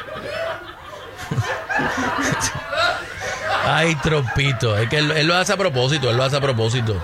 Ay, 3.66 3.94
trompito. 3.96 4.76
Es 4.76 4.88
que 4.88 4.98
él, 4.98 5.10
él 5.12 5.26
lo 5.26 5.34
hace 5.34 5.52
a 5.52 5.56
propósito, 5.56 6.10
él 6.10 6.16
lo 6.16 6.24
hace 6.24 6.36
a 6.36 6.40
propósito. 6.40 6.96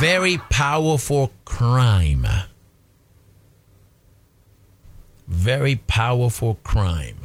Very 0.00 0.40
powerful 0.56 1.30
crime. 1.44 2.26
Very 5.26 5.76
powerful 5.76 6.56
crime. 6.62 7.16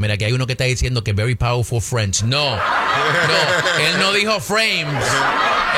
Mira, 0.00 0.16
que 0.16 0.24
hay 0.24 0.32
uno 0.32 0.46
que 0.46 0.52
está 0.52 0.64
diciendo 0.64 1.04
que 1.04 1.12
very 1.12 1.34
powerful 1.34 1.78
friends. 1.78 2.22
No, 2.22 2.56
no, 2.56 2.62
él 3.78 3.98
no 3.98 4.14
dijo 4.14 4.40
frames. 4.40 5.04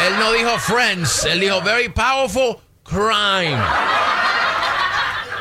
Él 0.06 0.16
no 0.20 0.32
dijo 0.32 0.56
friends. 0.61 1.24
Él 1.24 1.40
dijo 1.40 1.61
very 1.61 1.88
powerful 1.88 2.58
crime. 2.85 3.61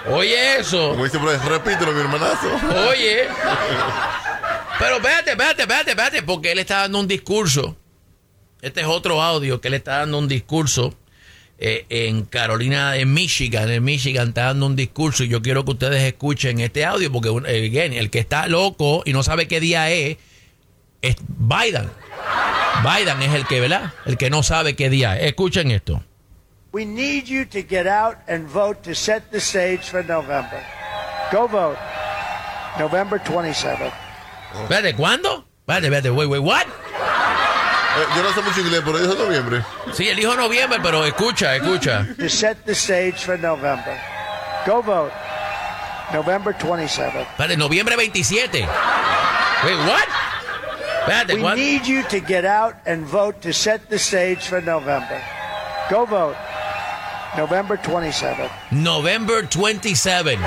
Oye 0.09 0.57
eso. 0.57 0.89
Como 0.89 1.03
dice, 1.03 1.19
repítelo, 1.47 1.91
mi 1.91 2.01
hermanazo. 2.01 2.47
Oye. 2.89 3.27
Pero 4.79 4.95
espérate, 4.95 5.29
espérate, 5.29 5.61
espérate, 5.61 5.91
espérate, 5.91 6.23
porque 6.23 6.51
él 6.51 6.57
está 6.57 6.79
dando 6.79 7.01
un 7.01 7.07
discurso. 7.07 7.77
Este 8.63 8.81
es 8.81 8.87
otro 8.87 9.21
audio 9.21 9.61
que 9.61 9.67
él 9.67 9.75
está 9.75 9.99
dando 9.99 10.17
un 10.17 10.27
discurso 10.27 10.95
eh, 11.63 11.85
en 11.89 12.25
Carolina, 12.25 12.97
en 12.97 13.13
Michigan. 13.13 13.69
En 13.69 13.83
Michigan 13.83 14.29
está 14.29 14.45
dando 14.45 14.65
un 14.65 14.75
discurso 14.75 15.23
y 15.23 15.27
yo 15.27 15.43
quiero 15.43 15.63
que 15.63 15.71
ustedes 15.71 16.01
escuchen 16.01 16.59
este 16.59 16.85
audio 16.85 17.11
porque, 17.11 17.29
eh, 17.29 17.67
again, 17.67 17.93
el 17.93 18.09
que 18.09 18.17
está 18.17 18.47
loco 18.47 19.03
y 19.05 19.13
no 19.13 19.21
sabe 19.21 19.47
qué 19.47 19.59
día 19.59 19.91
es, 19.91 20.17
es 21.03 21.17
Biden. 21.37 21.87
Biden 22.83 23.21
es 23.21 23.35
el 23.35 23.45
que, 23.45 23.59
¿verdad? 23.59 23.93
El 24.07 24.17
que 24.17 24.31
no 24.31 24.41
sabe 24.41 24.75
qué 24.75 24.89
día 24.89 25.19
es. 25.19 25.27
Escuchen 25.27 25.69
esto. 25.69 26.03
We 26.73 26.83
need 26.83 27.25
you 27.25 27.45
to 27.45 27.59
get 27.61 27.85
out 27.85 28.17
and 28.27 28.47
vote 28.47 28.81
to 28.85 28.95
set 28.95 29.29
the 29.29 29.39
stage 29.39 29.83
for 29.83 30.03
November. 30.03 30.65
Go 31.31 31.47
vote. 31.47 31.77
November 32.79 33.19
27th. 33.19 33.93
Espérate, 34.63 34.95
¿cuándo? 34.95 35.45
Espérate, 35.59 35.85
espérate, 35.87 36.09
wait, 36.09 36.27
wait, 36.27 36.41
what? 36.41 36.65
Eh, 37.97 38.05
yo 38.15 38.23
no 38.23 38.33
sé 38.33 38.41
mucho 38.41 38.61
inglés, 38.61 38.81
pero 38.85 38.97
dijo 38.99 39.13
noviembre. 39.15 39.63
Sí, 39.93 40.07
él 40.07 40.15
dijo 40.15 40.33
noviembre, 40.35 40.79
pero 40.81 41.05
escucha, 41.05 41.55
escucha. 41.55 42.05
To 42.17 42.29
set 42.29 42.57
the 42.65 42.73
stage 42.73 43.17
for 43.25 43.37
November. 43.37 43.97
Go 44.65 44.81
vote. 44.81 45.11
November 46.13 46.53
27th. 46.57 47.21
Espérate, 47.21 47.57
noviembre 47.57 47.95
27. 47.95 48.59
Wait, 49.63 49.77
what? 49.87 50.07
Espérate, 51.01 51.33
We 51.35 51.41
what? 51.41 51.55
need 51.57 51.85
you 51.85 52.03
to 52.03 52.19
get 52.19 52.45
out 52.45 52.75
and 52.85 53.05
vote 53.05 53.41
to 53.41 53.51
set 53.53 53.89
the 53.89 53.97
stage 53.99 54.47
for 54.47 54.61
November. 54.61 55.21
Go 55.89 56.05
vote. 56.05 56.35
November 57.37 57.77
27th. 57.77 58.49
November 58.71 59.41
27. 59.47 60.37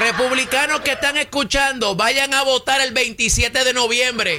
Republicanos 0.00 0.80
que 0.80 0.92
están 0.92 1.16
escuchando, 1.16 1.94
vayan 1.94 2.34
a 2.34 2.42
votar 2.42 2.80
el 2.80 2.92
27 2.92 3.62
de 3.64 3.72
noviembre. 3.72 4.38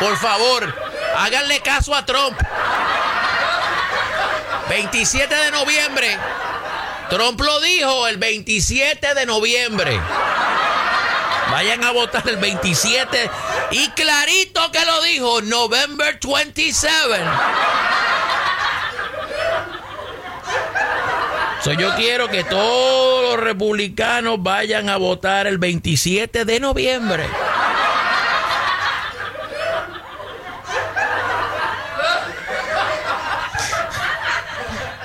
Por 0.00 0.16
favor, 0.16 0.74
háganle 1.16 1.60
caso 1.60 1.94
a 1.94 2.04
Trump. 2.06 2.40
27 4.70 5.34
de 5.34 5.50
noviembre. 5.50 6.18
Trump 7.10 7.40
lo 7.40 7.60
dijo 7.60 8.06
el 8.06 8.16
27 8.16 9.14
de 9.14 9.26
noviembre. 9.26 10.00
Vayan 11.50 11.84
a 11.84 11.90
votar 11.90 12.26
el 12.28 12.36
27 12.36 13.30
y 13.72 13.88
clarito 13.90 14.70
que 14.70 14.84
lo 14.84 15.02
dijo, 15.02 15.42
November 15.42 16.18
27. 16.22 16.98
So, 21.62 21.72
yo 21.72 21.94
quiero 21.96 22.28
que 22.28 22.42
todos 22.44 23.30
los 23.30 23.44
republicanos 23.44 24.42
vayan 24.42 24.88
a 24.88 24.96
votar 24.96 25.46
el 25.46 25.58
27 25.58 26.46
de 26.46 26.60
noviembre. 26.60 27.28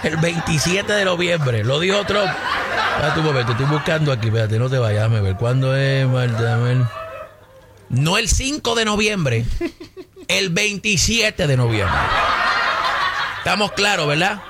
El 0.05 0.17
27 0.17 0.93
de 0.93 1.03
noviembre, 1.03 1.63
lo 1.63 1.79
dijo 1.79 2.03
Trump. 2.05 2.29
Espérate 2.29 3.19
un 3.21 3.25
momento, 3.25 3.51
estoy 3.53 3.65
buscando 3.65 4.11
aquí, 4.11 4.27
espérate, 4.27 4.59
no 4.59 4.69
te 4.69 4.77
vayas, 4.77 5.01
déjame 5.01 5.21
ver. 5.21 5.35
¿Cuándo 5.35 5.75
es, 5.75 6.07
Marta? 6.07 6.57
A. 6.57 6.91
No 7.89 8.19
el 8.19 8.29
5 8.29 8.75
de 8.75 8.85
noviembre, 8.85 9.45
el 10.27 10.49
27 10.49 11.47
de 11.47 11.57
noviembre. 11.57 11.97
Estamos 13.39 13.71
claros, 13.71 14.07
¿verdad? 14.07 14.43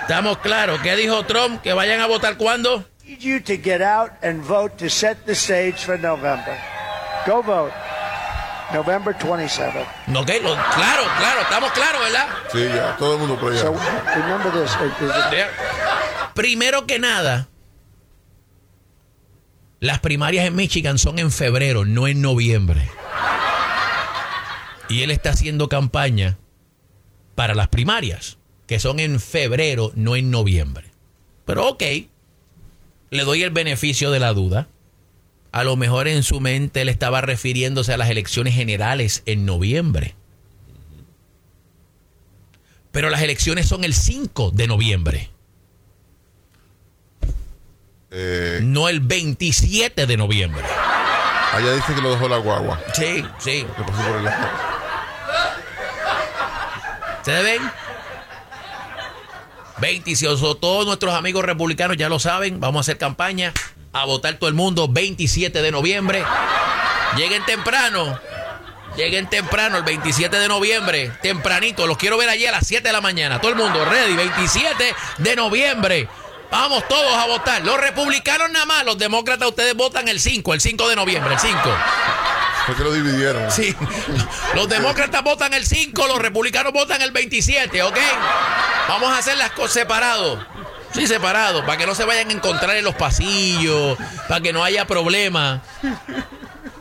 Estamos 0.00 0.38
claros. 0.38 0.80
¿Qué 0.80 0.96
dijo 0.96 1.22
Trump? 1.26 1.60
¿Que 1.60 1.74
vayan 1.74 2.00
a 2.00 2.06
votar 2.06 2.38
cuándo? 2.38 2.86
You 3.04 3.40
to 3.40 3.58
get 3.62 3.82
out 3.82 4.12
and 4.22 4.42
vote 4.42 4.88
set 4.88 5.18
the 5.26 5.34
stage 5.34 5.84
for 5.84 5.98
November. 5.98 6.56
Go 7.26 7.42
vote. 7.42 7.74
November 8.72 9.14
27th. 9.16 9.86
Ok, 10.16 10.28
lo- 10.42 10.54
claro, 10.74 11.02
claro, 11.18 11.40
estamos 11.42 11.70
claros, 11.72 12.00
¿verdad? 12.02 12.26
Sí, 12.52 12.64
ya, 12.74 12.96
todo 12.96 13.14
el 13.14 13.20
mundo 13.20 13.38
por 13.38 13.52
allá. 13.52 13.62
So 13.62 13.74
remember 14.14 14.52
this. 14.52 14.76
Primero 16.34 16.86
que 16.86 16.98
nada, 16.98 17.48
las 19.80 20.00
primarias 20.00 20.46
en 20.46 20.56
Michigan 20.56 20.98
son 20.98 21.18
en 21.18 21.30
febrero, 21.30 21.84
no 21.84 22.06
en 22.08 22.20
noviembre. 22.20 22.88
Y 24.88 25.02
él 25.02 25.10
está 25.10 25.30
haciendo 25.30 25.68
campaña 25.68 26.36
para 27.34 27.54
las 27.54 27.68
primarias, 27.68 28.38
que 28.66 28.78
son 28.80 29.00
en 29.00 29.20
febrero, 29.20 29.92
no 29.94 30.16
en 30.16 30.30
noviembre. 30.30 30.90
Pero 31.44 31.68
ok, 31.68 31.82
le 33.10 33.24
doy 33.24 33.42
el 33.42 33.50
beneficio 33.50 34.10
de 34.10 34.20
la 34.20 34.32
duda. 34.32 34.68
A 35.56 35.64
lo 35.64 35.74
mejor 35.74 36.06
en 36.06 36.22
su 36.22 36.38
mente 36.38 36.82
él 36.82 36.90
estaba 36.90 37.22
refiriéndose 37.22 37.90
a 37.94 37.96
las 37.96 38.10
elecciones 38.10 38.54
generales 38.54 39.22
en 39.24 39.46
noviembre. 39.46 40.14
Pero 42.92 43.08
las 43.08 43.22
elecciones 43.22 43.66
son 43.66 43.82
el 43.82 43.94
5 43.94 44.50
de 44.50 44.66
noviembre. 44.66 45.30
Eh, 48.10 48.60
no 48.62 48.90
el 48.90 49.00
27 49.00 50.04
de 50.04 50.16
noviembre. 50.18 50.62
allá 51.54 51.72
dice 51.72 51.94
que 51.94 52.02
lo 52.02 52.10
dejó 52.10 52.28
la 52.28 52.36
guagua. 52.36 52.78
Sí, 52.92 53.24
sí. 53.38 53.64
Que 53.78 53.82
pasó 53.82 54.08
por 54.08 54.18
el. 54.18 54.28
¿Ustedes 57.16 57.44
ven? 57.44 57.62
28. 59.80 60.56
Todos 60.56 60.84
nuestros 60.84 61.14
amigos 61.14 61.46
republicanos 61.46 61.96
ya 61.96 62.10
lo 62.10 62.18
saben. 62.18 62.60
Vamos 62.60 62.80
a 62.80 62.80
hacer 62.82 62.98
campaña. 62.98 63.54
A 63.96 64.04
votar 64.04 64.34
todo 64.34 64.48
el 64.48 64.54
mundo. 64.54 64.88
27 64.88 65.62
de 65.62 65.70
noviembre. 65.70 66.22
Lleguen 67.16 67.42
temprano. 67.46 68.20
Lleguen 68.94 69.26
temprano 69.30 69.78
el 69.78 69.84
27 69.84 70.38
de 70.38 70.48
noviembre. 70.48 71.12
Tempranito. 71.22 71.86
Los 71.86 71.96
quiero 71.96 72.18
ver 72.18 72.28
allí 72.28 72.44
a 72.44 72.52
las 72.52 72.66
7 72.66 72.86
de 72.86 72.92
la 72.92 73.00
mañana. 73.00 73.40
Todo 73.40 73.52
el 73.52 73.56
mundo 73.56 73.86
ready. 73.86 74.14
27 74.14 74.94
de 75.16 75.36
noviembre. 75.36 76.08
Vamos 76.50 76.86
todos 76.88 77.14
a 77.14 77.26
votar. 77.26 77.64
Los 77.64 77.80
republicanos 77.80 78.50
nada 78.50 78.66
más. 78.66 78.84
Los 78.84 78.98
demócratas 78.98 79.48
ustedes 79.48 79.74
votan 79.74 80.08
el 80.08 80.20
5. 80.20 80.52
El 80.52 80.60
5 80.60 80.88
de 80.90 80.96
noviembre. 80.96 81.32
El 81.32 81.40
5. 81.40 81.58
Fue 82.66 82.74
que 82.74 82.82
lo 82.82 82.92
dividieron. 82.92 83.50
Sí. 83.50 83.74
Los 84.54 84.68
demócratas 84.68 85.22
votan 85.22 85.54
el 85.54 85.64
5, 85.64 86.06
los 86.08 86.18
republicanos 86.18 86.72
votan 86.72 87.00
el 87.00 87.12
27, 87.12 87.80
¿ok? 87.84 87.96
Vamos 88.88 89.08
a 89.10 89.18
hacer 89.18 89.36
las 89.36 89.52
cosas 89.52 89.74
separados. 89.74 90.44
Sí, 90.96 91.06
separados, 91.06 91.62
para 91.66 91.76
que 91.76 91.86
no 91.86 91.94
se 91.94 92.06
vayan 92.06 92.30
a 92.30 92.32
encontrar 92.32 92.74
en 92.74 92.82
los 92.82 92.94
pasillos, 92.94 93.98
para 94.28 94.40
que 94.40 94.50
no 94.54 94.64
haya 94.64 94.86
problemas. 94.86 95.60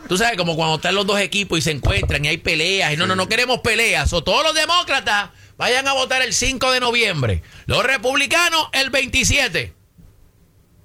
Tú 0.07 0.17
sabes, 0.17 0.37
como 0.37 0.55
cuando 0.55 0.75
están 0.75 0.95
los 0.95 1.05
dos 1.05 1.19
equipos 1.19 1.59
y 1.59 1.61
se 1.61 1.71
encuentran 1.71 2.23
y 2.23 2.29
hay 2.29 2.37
peleas. 2.37 2.93
Y 2.93 2.97
no, 2.97 3.07
no, 3.07 3.17
no 3.17 3.27
queremos 3.27 3.59
peleas. 3.59 4.13
O 4.13 4.23
todos 4.23 4.41
los 4.41 4.55
demócratas 4.55 5.31
vayan 5.57 5.85
a 5.89 5.93
votar 5.93 6.21
el 6.21 6.33
5 6.33 6.71
de 6.71 6.79
noviembre. 6.79 7.43
Los 7.65 7.83
republicanos 7.83 8.69
el 8.71 8.89
27. 8.89 9.63
Eso 9.63 9.73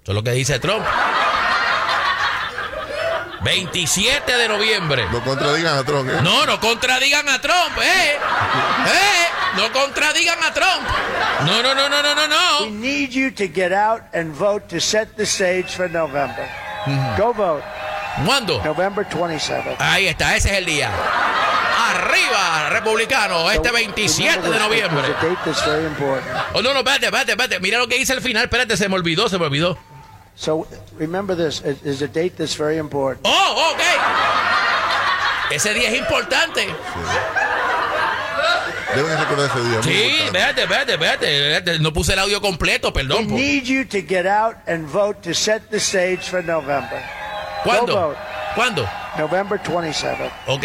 es 0.05 0.15
lo 0.15 0.25
que 0.25 0.33
dice 0.33 0.59
Trump. 0.59 0.85
27 3.43 4.37
de 4.37 4.49
noviembre. 4.49 5.07
No 5.11 5.23
contradigan 5.23 5.79
a 5.79 5.85
Trump. 5.85 6.11
¿eh? 6.11 6.19
No, 6.23 6.47
no 6.47 6.61
contradigan 6.61 7.29
a 7.29 7.41
Trump, 7.41 7.79
¿eh? 7.83 8.13
¿Eh? 8.15 9.27
No 9.57 9.73
contradigan 9.73 10.39
a 10.43 10.53
Trump. 10.53 10.89
No, 11.47 11.63
no, 11.63 11.75
no, 11.75 11.89
no, 11.89 12.03
no, 12.03 12.15
no, 12.15 12.65
We 12.65 12.71
no. 12.71 12.79
need 12.81 13.11
you 13.11 13.31
to 13.33 13.49
get 13.49 13.73
out 13.73 14.03
and 14.13 14.33
vote 14.35 14.69
to 14.69 14.81
set 14.81 15.17
the 15.17 15.25
stage 15.25 15.75
for 15.75 15.89
November. 15.91 16.47
Go 17.17 17.33
vote. 17.33 17.65
¿Cuándo? 18.25 18.63
November 18.65 19.07
27th. 19.09 19.77
Ahí 19.79 20.07
está, 20.07 20.37
ese 20.37 20.51
es 20.51 20.59
el 20.59 20.67
día. 20.67 20.91
Arriba, 21.91 22.69
republicano, 22.71 23.51
este 23.51 23.71
27 23.71 24.49
de 24.49 24.59
noviembre. 24.59 25.09
Oh, 26.53 26.63
no, 26.63 26.73
no, 26.73 26.81
espérate, 26.81 27.07
espérate, 27.07 27.33
espérate. 27.33 27.61
Mira 27.61 27.79
lo 27.79 27.89
que 27.89 27.97
dice 27.97 28.13
al 28.13 28.21
final. 28.21 28.45
Espérate, 28.45 28.77
se 28.77 28.89
me 28.89 28.95
olvidó, 28.97 29.29
se 29.29 29.39
me 29.39 29.47
olvidó. 29.47 29.79
So 30.41 30.67
remember 30.97 31.35
this. 31.35 31.61
It 31.61 31.85
is 31.85 32.01
a 32.01 32.09
date 32.09 32.39
that's 32.39 32.55
very 32.57 32.79
important. 32.79 33.27
Oh, 33.27 33.75
ok. 33.75 33.83
Ese 35.55 35.75
día 35.75 35.91
es 35.91 35.99
importante. 35.99 36.67
Deben 38.95 39.19
recordar 39.19 39.51
ese 39.51 39.61
día. 39.69 39.83
Sí, 39.83 40.19
espérate, 40.25 40.63
espérate, 40.63 40.95
espérate. 40.95 41.79
No 41.81 41.93
puse 41.93 42.15
el 42.15 42.21
audio 42.21 42.41
completo, 42.41 42.89
We 42.89 43.03
perdón. 43.03 43.29
po. 43.29 43.35
need 43.35 43.65
you 43.65 43.85
to 43.85 44.01
get 44.01 44.25
out 44.27 44.57
and 44.67 44.87
vote 44.87 45.21
to 45.25 45.35
set 45.35 45.69
the 45.71 45.79
stage 45.79 46.23
for 46.31 46.43
November. 46.43 47.03
Go 47.63 47.71
¿Cuándo? 47.71 47.95
vote. 47.95 48.17
¿Cuándo? 48.55 48.89
November 49.19 49.59
27th. 49.63 50.33
Ok. 50.47 50.65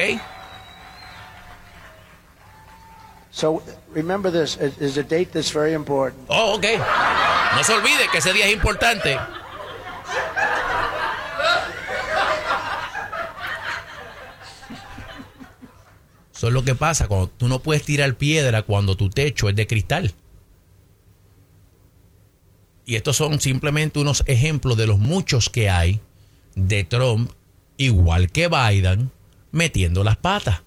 So 3.30 3.62
remember 3.94 4.32
this. 4.32 4.56
It 4.56 4.80
is 4.80 4.98
a 4.98 5.04
date 5.04 5.34
that's 5.34 5.52
very 5.52 5.74
important. 5.74 6.24
Oh, 6.30 6.56
ok. 6.56 6.66
No 7.58 7.64
se 7.64 7.74
olvide 7.74 8.08
que 8.10 8.20
ese 8.20 8.32
día 8.32 8.46
es 8.46 8.54
importante. 8.54 9.20
Eso 16.36 16.48
es 16.48 16.54
lo 16.54 16.64
que 16.66 16.76
pasa 16.76 17.08
cuando 17.08 17.30
tú 17.30 17.48
no 17.48 17.60
puedes 17.60 17.84
tirar 17.84 18.18
piedra 18.18 18.64
cuando 18.64 18.98
tu 18.98 19.10
techo 19.10 19.48
es 19.48 19.56
de 19.56 19.68
cristal. 19.68 20.14
Y 22.86 22.96
estos 22.96 23.16
son 23.16 23.40
simplemente 23.40 24.00
unos 24.00 24.24
ejemplos 24.28 24.78
de 24.78 24.86
los 24.86 25.00
muchos 25.00 25.50
que 25.50 25.70
hay 25.70 26.02
de 26.56 26.84
Trump, 26.84 27.32
igual 27.78 28.32
que 28.32 28.50
Biden, 28.50 29.12
metiendo 29.52 30.04
las 30.04 30.18
patas. 30.18 30.62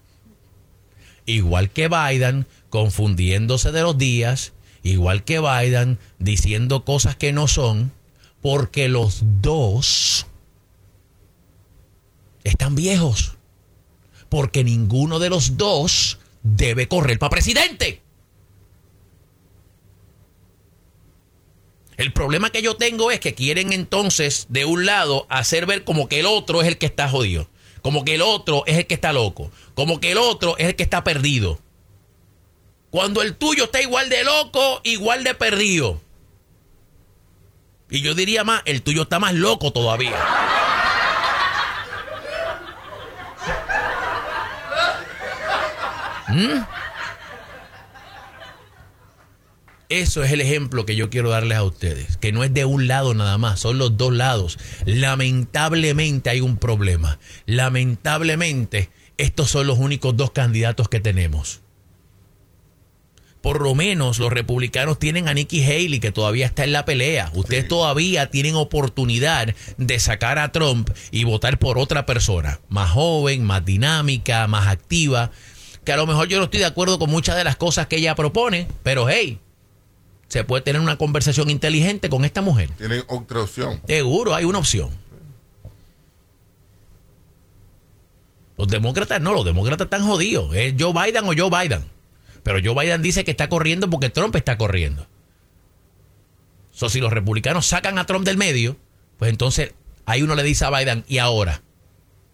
Igual 1.25 1.69
que 1.69 1.87
Biden 1.87 2.47
confundiéndose 2.69 3.71
de 3.71 3.81
los 3.81 3.97
días, 3.97 4.53
igual 4.81 5.23
que 5.23 5.39
Biden 5.39 5.99
diciendo 6.17 6.83
cosas 6.83 7.15
que 7.15 7.31
no 7.31 7.47
son, 7.47 7.91
porque 8.41 8.89
los 8.89 9.21
dos 9.41 10.25
están 12.43 12.73
viejos. 12.73 13.38
Porque 14.29 14.63
ninguno 14.63 15.19
de 15.19 15.29
los 15.29 15.57
dos 15.57 16.19
debe 16.43 16.87
correr 16.87 17.19
para 17.19 17.31
presidente. 17.31 18.01
El 21.97 22.13
problema 22.13 22.49
que 22.49 22.61
yo 22.61 22.77
tengo 22.77 23.11
es 23.11 23.19
que 23.19 23.33
quieren 23.33 23.73
entonces, 23.73 24.45
de 24.47 24.63
un 24.63 24.85
lado, 24.85 25.25
hacer 25.29 25.65
ver 25.65 25.83
como 25.83 26.07
que 26.07 26.21
el 26.21 26.27
otro 26.27 26.61
es 26.61 26.67
el 26.69 26.77
que 26.77 26.85
está 26.85 27.09
jodido. 27.09 27.49
Como 27.81 28.05
que 28.05 28.15
el 28.15 28.21
otro 28.21 28.63
es 28.67 28.77
el 28.77 28.87
que 28.87 28.93
está 28.93 29.11
loco. 29.11 29.51
Como 29.73 29.99
que 29.99 30.13
el 30.13 30.17
otro 30.17 30.57
es 30.57 30.67
el 30.67 30.75
que 30.77 30.83
está 30.83 31.03
perdido. 31.03 31.59
Cuando 32.89 33.21
el 33.21 33.35
tuyo 33.35 33.65
está 33.65 33.81
igual 33.81 34.09
de 34.09 34.23
loco, 34.23 34.79
igual 34.83 35.25
de 35.25 35.35
perdido. 35.35 36.01
Y 37.89 38.01
yo 38.01 38.15
diría 38.15 38.43
más, 38.43 38.61
el 38.65 38.81
tuyo 38.81 39.01
está 39.01 39.19
más 39.19 39.33
loco 39.33 39.73
todavía. 39.73 40.15
¿Mm? 46.29 46.63
Eso 49.89 50.23
es 50.23 50.31
el 50.31 50.41
ejemplo 50.41 50.85
que 50.85 50.95
yo 50.95 51.09
quiero 51.09 51.31
darles 51.31 51.57
a 51.57 51.63
ustedes, 51.63 52.17
que 52.17 52.31
no 52.31 52.43
es 52.43 52.53
de 52.53 52.63
un 52.63 52.87
lado 52.87 53.15
nada 53.15 53.39
más, 53.39 53.59
son 53.59 53.79
los 53.79 53.97
dos 53.97 54.13
lados. 54.13 54.59
Lamentablemente 54.85 56.29
hay 56.29 56.41
un 56.41 56.57
problema. 56.57 57.17
Lamentablemente 57.47 58.91
estos 59.17 59.49
son 59.49 59.65
los 59.65 59.79
únicos 59.79 60.15
dos 60.15 60.29
candidatos 60.29 60.89
que 60.89 60.99
tenemos. 60.99 61.61
Por 63.41 63.61
lo 63.61 63.73
menos 63.73 64.19
los 64.19 64.31
republicanos 64.31 64.99
tienen 64.99 65.27
a 65.27 65.33
Nikki 65.33 65.63
Haley 65.63 65.99
que 65.99 66.11
todavía 66.11 66.45
está 66.45 66.65
en 66.65 66.73
la 66.73 66.85
pelea. 66.85 67.31
Ustedes 67.33 67.67
todavía 67.67 68.29
tienen 68.29 68.55
oportunidad 68.55 69.55
de 69.77 69.99
sacar 69.99 70.37
a 70.37 70.51
Trump 70.51 70.89
y 71.09 71.23
votar 71.23 71.57
por 71.57 71.79
otra 71.79 72.05
persona, 72.05 72.59
más 72.69 72.91
joven, 72.91 73.43
más 73.43 73.65
dinámica, 73.65 74.45
más 74.47 74.67
activa, 74.67 75.31
que 75.89 75.93
a 75.93 75.97
lo 75.97 76.05
mejor 76.05 76.27
yo 76.27 76.37
no 76.37 76.43
estoy 76.43 76.59
de 76.59 76.67
acuerdo 76.67 76.99
con 76.99 77.09
muchas 77.09 77.35
de 77.35 77.43
las 77.43 77.55
cosas 77.55 77.87
que 77.87 77.95
ella 77.95 78.13
propone, 78.13 78.67
pero 78.83 79.09
hey, 79.09 79.39
se 80.27 80.43
puede 80.43 80.61
tener 80.61 80.79
una 80.79 80.99
conversación 80.99 81.49
inteligente 81.49 82.09
con 82.09 82.25
esta 82.25 82.43
mujer. 82.43 82.69
Tienen 82.77 83.03
otra 83.07 83.41
opción. 83.41 83.81
Seguro, 83.87 84.35
hay 84.35 84.45
una 84.45 84.59
opción. 84.59 84.91
Los 88.55 88.67
demócratas 88.67 89.19
no, 89.19 89.33
los 89.33 89.43
demócratas 89.43 89.85
están 89.85 90.05
jodidos. 90.05 90.53
¿Es 90.53 90.75
Joe 90.79 90.93
Biden 90.93 91.23
o 91.23 91.33
Joe 91.35 91.49
Biden? 91.49 91.83
Pero 92.43 92.59
Joe 92.63 92.79
Biden 92.79 93.01
dice 93.01 93.23
que 93.23 93.31
está 93.31 93.49
corriendo 93.49 93.89
porque 93.89 94.11
Trump 94.11 94.35
está 94.35 94.59
corriendo. 94.59 95.07
So, 96.71 96.89
si 96.89 96.99
los 96.99 97.11
republicanos 97.11 97.65
sacan 97.65 97.97
a 97.97 98.05
Trump 98.05 98.27
del 98.27 98.37
medio, 98.37 98.77
pues 99.17 99.31
entonces 99.31 99.73
ahí 100.05 100.21
uno 100.21 100.35
le 100.35 100.43
dice 100.43 100.65
a 100.65 100.69
Biden, 100.69 101.03
¿y 101.07 101.17
ahora? 101.17 101.63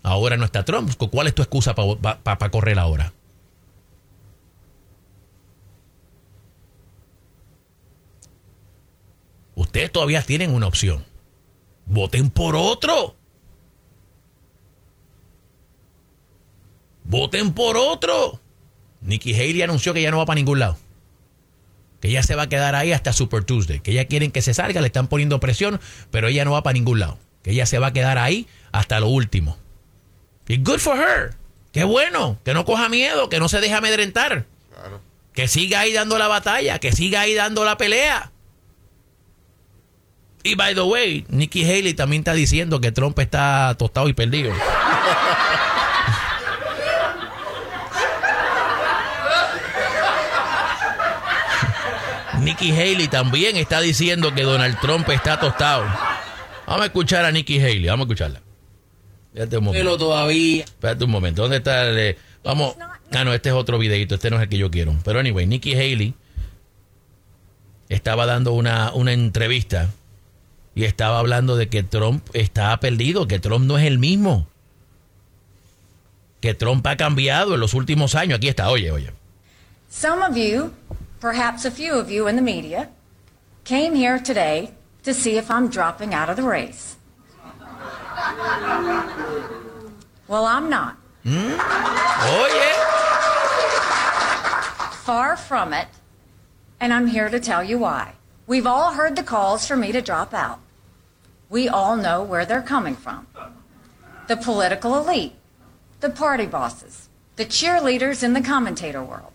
Ahora 0.03 0.35
no 0.35 0.43
está 0.43 0.65
Trump. 0.65 0.91
¿Cuál 1.09 1.27
es 1.27 1.33
tu 1.33 1.41
excusa 1.41 1.73
para 1.73 2.49
correr 2.51 2.79
ahora? 2.79 3.13
Ustedes 9.55 9.91
todavía 9.91 10.21
tienen 10.21 10.53
una 10.53 10.67
opción. 10.67 11.05
Voten 11.85 12.29
por 12.29 12.55
otro. 12.55 13.15
Voten 17.05 17.53
por 17.53 17.77
otro. 17.77 18.39
Nikki 19.01 19.33
Haley 19.33 19.61
anunció 19.61 19.93
que 19.93 20.01
ya 20.01 20.11
no 20.11 20.17
va 20.17 20.25
para 20.25 20.35
ningún 20.35 20.59
lado. 20.59 20.77
Que 22.01 22.09
ella 22.09 22.23
se 22.23 22.35
va 22.35 22.43
a 22.43 22.49
quedar 22.49 22.75
ahí 22.75 22.91
hasta 22.91 23.13
Super 23.13 23.43
Tuesday. 23.43 23.79
Que 23.79 23.91
ella 23.91 24.05
quieren 24.05 24.31
que 24.31 24.41
se 24.41 24.53
salga, 24.53 24.81
le 24.81 24.87
están 24.87 25.07
poniendo 25.07 25.39
presión, 25.39 25.79
pero 26.11 26.27
ella 26.27 26.43
no 26.43 26.51
va 26.51 26.63
para 26.63 26.73
ningún 26.73 26.99
lado. 26.99 27.17
Que 27.43 27.51
ella 27.51 27.65
se 27.65 27.79
va 27.79 27.87
a 27.87 27.93
quedar 27.93 28.17
ahí 28.17 28.47
hasta 28.71 28.99
lo 28.99 29.07
último. 29.07 29.57
Y 30.47 30.57
good 30.57 30.79
for 30.79 30.97
her. 30.97 31.35
Qué 31.71 31.83
bueno. 31.83 32.39
Que 32.43 32.53
no 32.53 32.65
coja 32.65 32.89
miedo, 32.89 33.29
que 33.29 33.39
no 33.39 33.47
se 33.47 33.61
deje 33.61 33.73
amedrentar. 33.73 34.45
Claro. 34.73 35.01
Que 35.33 35.47
siga 35.47 35.81
ahí 35.81 35.93
dando 35.93 36.17
la 36.17 36.27
batalla, 36.27 36.79
que 36.79 36.91
siga 36.91 37.21
ahí 37.21 37.33
dando 37.33 37.63
la 37.63 37.77
pelea. 37.77 38.31
Y 40.47 40.53
by 40.53 40.75
the 40.75 40.83
way, 40.83 41.25
Nikki 41.27 41.63
Haley 41.63 41.95
también 41.95 42.19
está 42.21 42.35
diciendo 42.35 42.79
que 42.79 42.91
Trump 42.91 43.17
está 43.17 43.73
tostado 43.79 44.07
y 44.09 44.13
perdido. 44.13 44.53
Nikki 52.41 52.71
Haley 52.71 53.07
también 53.07 53.55
está 53.57 53.81
diciendo 53.81 54.33
que 54.33 54.43
Donald 54.43 54.79
Trump 54.79 55.09
está 55.09 55.39
tostado. 55.39 55.85
Vamos 56.67 56.81
a 56.83 56.85
escuchar 56.85 57.25
a 57.25 57.31
Nikki 57.31 57.59
Haley, 57.59 57.85
vamos 57.87 58.05
a 58.05 58.07
escucharla. 58.07 58.41
Espérate 59.33 59.57
un 59.57 59.63
momento. 59.65 59.83
Pero 59.85 59.97
todavía. 59.97 60.63
Espérate 60.63 61.03
un 61.05 61.11
momento, 61.11 61.41
¿dónde 61.43 61.57
está? 61.57 61.87
el 61.87 61.95
de- 61.95 62.17
vamos. 62.43 62.75
Ah, 63.11 63.23
no, 63.23 63.33
este 63.33 63.49
es 63.49 63.55
otro 63.55 63.77
videito, 63.77 64.15
este 64.15 64.29
no 64.29 64.35
es 64.37 64.43
el 64.43 64.49
que 64.49 64.57
yo 64.57 64.69
quiero. 64.69 64.93
Pero 65.03 65.19
anyway, 65.19 65.45
Nikki 65.45 65.73
Haley 65.73 66.13
estaba 67.89 68.25
dando 68.25 68.51
una, 68.53 68.91
una 68.93 69.13
entrevista 69.13 69.89
y 70.75 70.83
estaba 70.83 71.19
hablando 71.19 71.55
de 71.55 71.69
que 71.69 71.83
Trump 71.83 72.27
está 72.33 72.77
perdido, 72.81 73.27
que 73.27 73.39
Trump 73.39 73.65
no 73.65 73.77
es 73.77 73.85
el 73.85 73.97
mismo. 73.97 74.45
Que 76.41 76.53
Trump 76.53 76.85
ha 76.85 76.97
cambiado 76.97 77.55
en 77.55 77.61
los 77.61 77.73
últimos 77.73 78.13
años. 78.13 78.37
Aquí 78.37 78.49
está, 78.49 78.69
oye, 78.69 78.91
oye. 78.91 79.11
Some 79.89 80.21
of 80.21 80.35
you, 80.35 80.73
perhaps 81.21 81.63
a 81.65 81.71
few 81.71 81.97
of 81.97 82.11
you 82.11 82.27
in 82.27 82.35
the 82.35 82.41
media, 82.41 82.89
came 83.63 83.95
here 83.95 84.19
today 84.19 84.71
to 85.03 85.13
see 85.13 85.37
if 85.37 85.49
I'm 85.49 85.69
dropping 85.69 86.13
out 86.13 86.29
of 86.29 86.35
the 86.35 86.43
race. 86.43 86.97
Well, 90.27 90.45
I'm 90.45 90.69
not. 90.69 90.97
Oye. 91.25 92.73
Far 95.05 95.37
from 95.37 95.71
it, 95.71 95.87
and 96.81 96.91
I'm 96.91 97.07
here 97.07 97.29
to 97.29 97.39
tell 97.39 97.63
you 97.63 97.77
why. 97.77 98.15
We've 98.45 98.67
all 98.67 98.93
heard 98.93 99.15
the 99.15 99.23
calls 99.23 99.65
for 99.65 99.77
me 99.77 99.91
to 99.93 100.01
drop 100.01 100.33
out. 100.33 100.59
We 101.55 101.69
all 101.69 101.95
know 101.95 102.21
where 102.21 102.45
they're 102.45 102.61
coming 102.61 102.97
from. 102.97 103.27
The 104.27 104.35
political 104.35 104.97
elite, 104.97 105.35
the 106.01 106.09
party 106.09 106.45
bosses, 106.45 107.07
the 107.37 107.45
cheerleaders 107.45 108.23
in 108.23 108.33
the 108.33 108.41
commentator 108.41 109.01
world. 109.01 109.31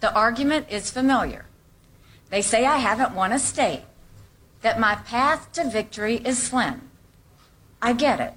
The 0.00 0.12
argument 0.12 0.66
is 0.70 0.90
familiar. 0.90 1.46
They 2.30 2.42
say 2.42 2.66
I 2.66 2.78
haven't 2.78 3.14
won 3.14 3.30
a 3.30 3.38
state, 3.38 3.84
that 4.62 4.80
my 4.80 4.96
path 4.96 5.52
to 5.52 5.70
victory 5.70 6.16
is 6.16 6.42
slim. 6.42 6.90
I 7.80 7.92
get 7.92 8.18
it. 8.18 8.34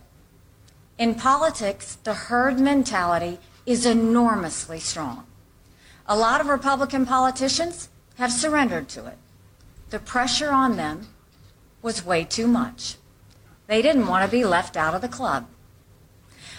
In 0.99 1.15
politics, 1.15 1.97
the 2.03 2.13
herd 2.13 2.59
mentality 2.59 3.39
is 3.65 3.87
enormously 3.87 4.79
strong. 4.79 5.25
A 6.05 6.15
lot 6.15 6.41
of 6.41 6.47
Republican 6.47 7.07
politicians 7.07 7.89
have 8.19 8.31
surrendered 8.31 8.87
to 8.89 9.07
it. 9.07 9.17
The 9.89 9.97
pressure 9.97 10.51
on 10.51 10.77
them 10.77 11.07
was 11.81 12.05
way 12.05 12.23
too 12.23 12.47
much. 12.47 12.95
They 13.67 13.81
didn't 13.81 14.07
want 14.07 14.25
to 14.25 14.31
be 14.31 14.43
left 14.43 14.75
out 14.75 14.95
of 14.95 15.01
the 15.01 15.07
club. 15.07 15.45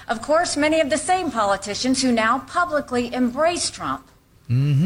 Of 0.08 0.22
course, 0.22 0.56
many 0.56 0.80
of 0.80 0.90
the 0.90 0.98
same 0.98 1.30
politicians 1.30 2.02
who 2.02 2.12
now 2.12 2.40
publicly 2.40 3.12
embrace 3.14 3.70
Trump 3.70 4.08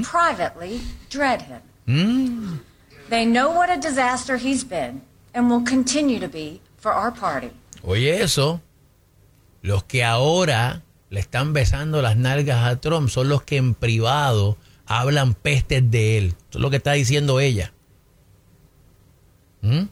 privately 0.02 0.80
dread 1.08 1.42
him. 1.42 2.60
They 3.08 3.24
know 3.24 3.50
what 3.50 3.70
a 3.70 3.80
disaster 3.80 4.36
he's 4.36 4.64
been 4.64 5.02
and 5.32 5.48
will 5.50 5.62
continue 5.62 6.18
to 6.18 6.28
be 6.28 6.60
for 6.76 6.92
our 6.92 7.10
party. 7.10 7.50
Oye, 7.82 8.22
eso. 8.22 8.60
Los 9.62 9.84
que 9.84 10.04
ahora 10.04 10.82
le 11.10 11.20
están 11.20 11.52
besando 11.52 12.02
las 12.02 12.16
nalgas 12.16 12.66
a 12.66 12.80
Trump 12.80 13.08
son 13.08 13.28
los 13.28 13.42
que 13.42 13.56
en 13.56 13.74
privado 13.74 14.58
hablan 14.86 15.34
pestes 15.34 15.90
de 15.90 16.18
él. 16.18 16.26
Eso 16.50 16.58
es 16.58 16.60
lo 16.60 16.70
que 16.70 16.76
está 16.76 16.92
diciendo 16.92 17.40
ella. 17.40 17.72
¿Mm? 19.62 19.84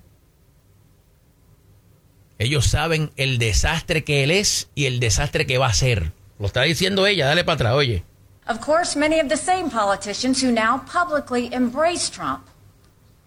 Ellos 2.43 2.67
saben 2.67 3.13
el 3.17 3.39
desastre 3.39 4.03
que 4.03 4.25
él 4.25 4.33
es 4.33 4.69
y 4.75 4.87
el 4.87 4.99
desastre 4.99 5.47
que 5.47 5.59
va 5.59 5.67
a 5.67 5.75
ser. 5.75 6.13
Lo 6.41 6.47
está 6.47 6.63
diciendo 6.63 7.07
ella. 7.07 7.27
Dale 7.27 7.45
para 7.45 7.55
atrás, 7.55 7.75
oye. 7.75 8.05
Of 8.49 8.61
course, 8.61 8.99
many 8.99 9.21
of 9.21 9.29
the 9.29 9.37
same 9.37 9.71
politicians 9.71 10.43
who 10.43 10.51
now 10.51 10.83
publicly 10.93 11.49
embrace 11.55 12.11
Trump 12.11 12.49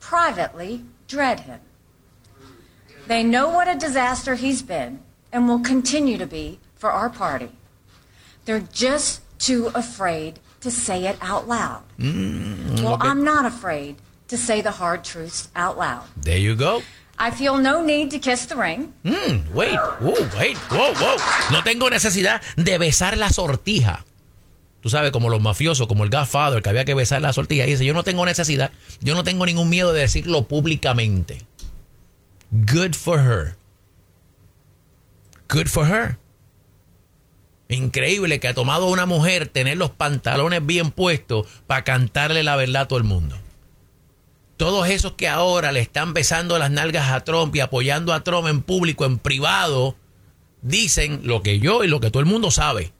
privately 0.01 0.83
dread 1.07 1.39
him. 1.41 1.61
They 3.07 3.23
know 3.23 3.47
what 3.47 3.69
a 3.69 3.75
disaster 3.75 4.35
he's 4.35 4.61
been 4.61 4.99
and 5.31 5.47
will 5.47 5.61
continue 5.61 6.17
to 6.17 6.27
be 6.27 6.59
for 6.75 6.91
our 6.91 7.09
party. 7.09 7.51
They're 8.43 8.67
just 8.73 9.21
too 9.39 9.71
afraid 9.73 10.39
to 10.59 10.69
say 10.69 11.05
it 11.05 11.17
out 11.21 11.47
loud. 11.47 11.83
Mm, 11.97 12.83
well, 12.83 12.95
okay. 12.95 13.07
I'm 13.07 13.23
not 13.23 13.45
afraid 13.45 13.95
to 14.27 14.37
say 14.37 14.59
the 14.61 14.71
hard 14.71 15.05
truths 15.05 15.47
out 15.55 15.77
loud. 15.77 16.03
There 16.17 16.37
you 16.37 16.55
go. 16.55 16.81
I 17.17 17.31
feel 17.31 17.57
no 17.57 17.81
need 17.81 18.11
to 18.11 18.19
kiss 18.19 18.45
the 18.47 18.55
ring. 18.55 18.93
Mm, 19.03 19.53
wait, 19.53 19.79
whoa, 20.01 20.13
wait, 20.37 20.57
whoa, 20.69 20.93
whoa. 20.93 21.17
No 21.51 21.63
tengo 21.63 21.89
necesidad 21.89 22.41
de 22.57 22.77
besar 22.77 23.17
la 23.17 23.29
sortija. 23.29 24.05
Tú 24.81 24.89
sabes, 24.89 25.11
como 25.11 25.29
los 25.29 25.41
mafiosos, 25.41 25.87
como 25.87 26.03
el 26.03 26.09
Godfather, 26.09 26.61
que 26.61 26.69
había 26.69 26.85
que 26.85 26.93
besar 26.93 27.21
la 27.21 27.33
sortija. 27.33 27.65
Y 27.65 27.71
dice, 27.71 27.85
yo 27.85 27.93
no 27.93 28.03
tengo 28.03 28.25
necesidad, 28.25 28.71
yo 29.01 29.15
no 29.15 29.23
tengo 29.23 29.45
ningún 29.45 29.69
miedo 29.69 29.93
de 29.93 30.01
decirlo 30.01 30.47
públicamente. 30.47 31.41
Good 32.51 32.93
for 32.93 33.19
her. 33.19 33.55
Good 35.49 35.67
for 35.67 35.87
her. 35.87 36.17
Increíble 37.67 38.39
que 38.39 38.47
ha 38.47 38.53
tomado 38.53 38.87
una 38.87 39.05
mujer 39.05 39.47
tener 39.47 39.77
los 39.77 39.89
pantalones 39.89 40.63
bien 40.65 40.91
puestos 40.91 41.47
para 41.65 41.83
cantarle 41.83 42.43
la 42.43 42.55
verdad 42.55 42.83
a 42.83 42.87
todo 42.87 42.99
el 42.99 43.05
mundo. 43.05 43.37
Todos 44.57 44.87
esos 44.89 45.13
que 45.13 45.27
ahora 45.27 45.71
le 45.71 45.81
están 45.81 46.13
besando 46.13 46.57
las 46.57 46.71
nalgas 46.71 47.11
a 47.11 47.23
Trump 47.23 47.55
y 47.55 47.59
apoyando 47.59 48.13
a 48.13 48.23
Trump 48.23 48.47
en 48.47 48.61
público, 48.61 49.05
en 49.05 49.17
privado, 49.19 49.95
dicen 50.61 51.21
lo 51.23 51.41
que 51.43 51.59
yo 51.59 51.83
y 51.83 51.87
lo 51.87 51.99
que 51.99 52.09
todo 52.09 52.21
el 52.21 52.25
mundo 52.25 52.51
sabe. 52.51 52.93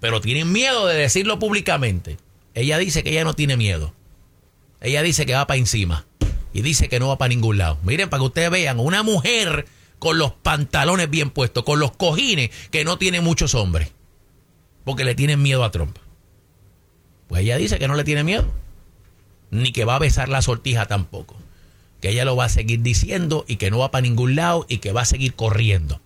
Pero 0.00 0.20
tienen 0.20 0.52
miedo 0.52 0.86
de 0.86 0.96
decirlo 0.96 1.38
públicamente. 1.38 2.18
Ella 2.54 2.78
dice 2.78 3.02
que 3.02 3.10
ella 3.10 3.24
no 3.24 3.34
tiene 3.34 3.56
miedo. 3.56 3.92
Ella 4.80 5.02
dice 5.02 5.26
que 5.26 5.34
va 5.34 5.46
para 5.46 5.58
encima. 5.58 6.06
Y 6.52 6.62
dice 6.62 6.88
que 6.88 7.00
no 7.00 7.08
va 7.08 7.18
para 7.18 7.30
ningún 7.30 7.58
lado. 7.58 7.78
Miren, 7.82 8.08
para 8.08 8.20
que 8.20 8.26
ustedes 8.26 8.50
vean, 8.50 8.78
una 8.78 9.02
mujer 9.02 9.66
con 9.98 10.18
los 10.18 10.32
pantalones 10.32 11.10
bien 11.10 11.30
puestos, 11.30 11.64
con 11.64 11.80
los 11.80 11.92
cojines, 11.92 12.50
que 12.70 12.84
no 12.84 12.96
tiene 12.96 13.20
muchos 13.20 13.54
hombres. 13.54 13.92
Porque 14.84 15.04
le 15.04 15.14
tienen 15.14 15.42
miedo 15.42 15.64
a 15.64 15.70
Trump. 15.70 15.98
Pues 17.28 17.42
ella 17.42 17.56
dice 17.56 17.78
que 17.78 17.88
no 17.88 17.94
le 17.94 18.04
tiene 18.04 18.22
miedo. 18.22 18.46
Ni 19.50 19.72
que 19.72 19.84
va 19.84 19.96
a 19.96 20.00
besar 20.00 20.28
la 20.28 20.42
sortija 20.42 20.86
tampoco. 20.86 21.36
Que 22.00 22.10
ella 22.10 22.24
lo 22.24 22.36
va 22.36 22.46
a 22.46 22.50
seguir 22.50 22.82
diciendo 22.82 23.44
y 23.48 23.56
que 23.56 23.70
no 23.70 23.78
va 23.78 23.90
para 23.90 24.02
ningún 24.02 24.34
lado 24.34 24.66
y 24.68 24.78
que 24.78 24.92
va 24.92 25.02
a 25.02 25.06
seguir 25.06 25.34
corriendo. 25.34 26.00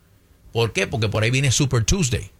¿Por 0.52 0.72
qué? 0.72 0.86
Porque 0.86 1.08
por 1.08 1.22
ahí 1.22 1.30
viene 1.30 1.52
Super 1.52 1.84
Tuesday. 1.84 2.30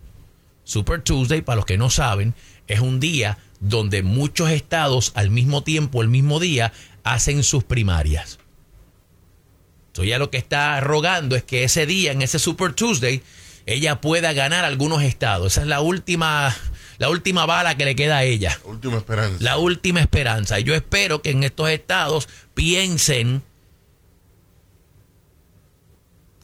Super 0.65 1.03
Tuesday, 1.03 1.43
para 1.43 1.57
los 1.57 1.67
que 1.67 1.79
no 1.79 1.91
saben, 1.91 2.35
es 2.69 2.81
un 2.81 3.01
día 3.01 3.39
donde 3.61 4.03
muchos 4.03 4.51
estados 4.51 5.13
al 5.15 5.31
mismo 5.31 5.63
tiempo, 5.63 6.03
el 6.03 6.09
mismo 6.09 6.41
día, 6.41 6.73
hacen 7.03 7.43
sus 7.43 7.65
primarias. 7.65 8.39
Entonces 9.89 10.09
ella 10.09 10.19
lo 10.19 10.31
que 10.31 10.39
está 10.39 10.79
rogando 10.81 11.35
es 11.35 11.43
que 11.43 11.65
ese 11.65 11.87
día, 11.87 12.13
en 12.13 12.23
ese 12.23 12.39
Super 12.39 12.73
Tuesday, 12.75 13.23
ella 13.67 14.01
pueda 14.01 14.33
ganar 14.33 14.65
algunos 14.65 15.03
estados. 15.03 15.53
Esa 15.53 15.63
es 15.63 15.67
la 15.67 15.81
última, 15.81 16.57
la 17.01 17.09
última 17.09 17.47
bala 17.47 17.79
que 17.79 17.87
le 17.87 17.97
queda 17.97 18.19
a 18.19 18.25
ella. 18.25 18.61
Última 18.65 18.99
esperanza. 18.99 19.43
La 19.43 19.57
última 19.57 20.01
esperanza. 20.01 20.61
Y 20.61 20.65
yo 20.65 20.75
espero 20.75 21.23
que 21.23 21.31
en 21.31 21.45
estos 21.45 21.71
estados 21.71 22.29
piensen 22.53 23.43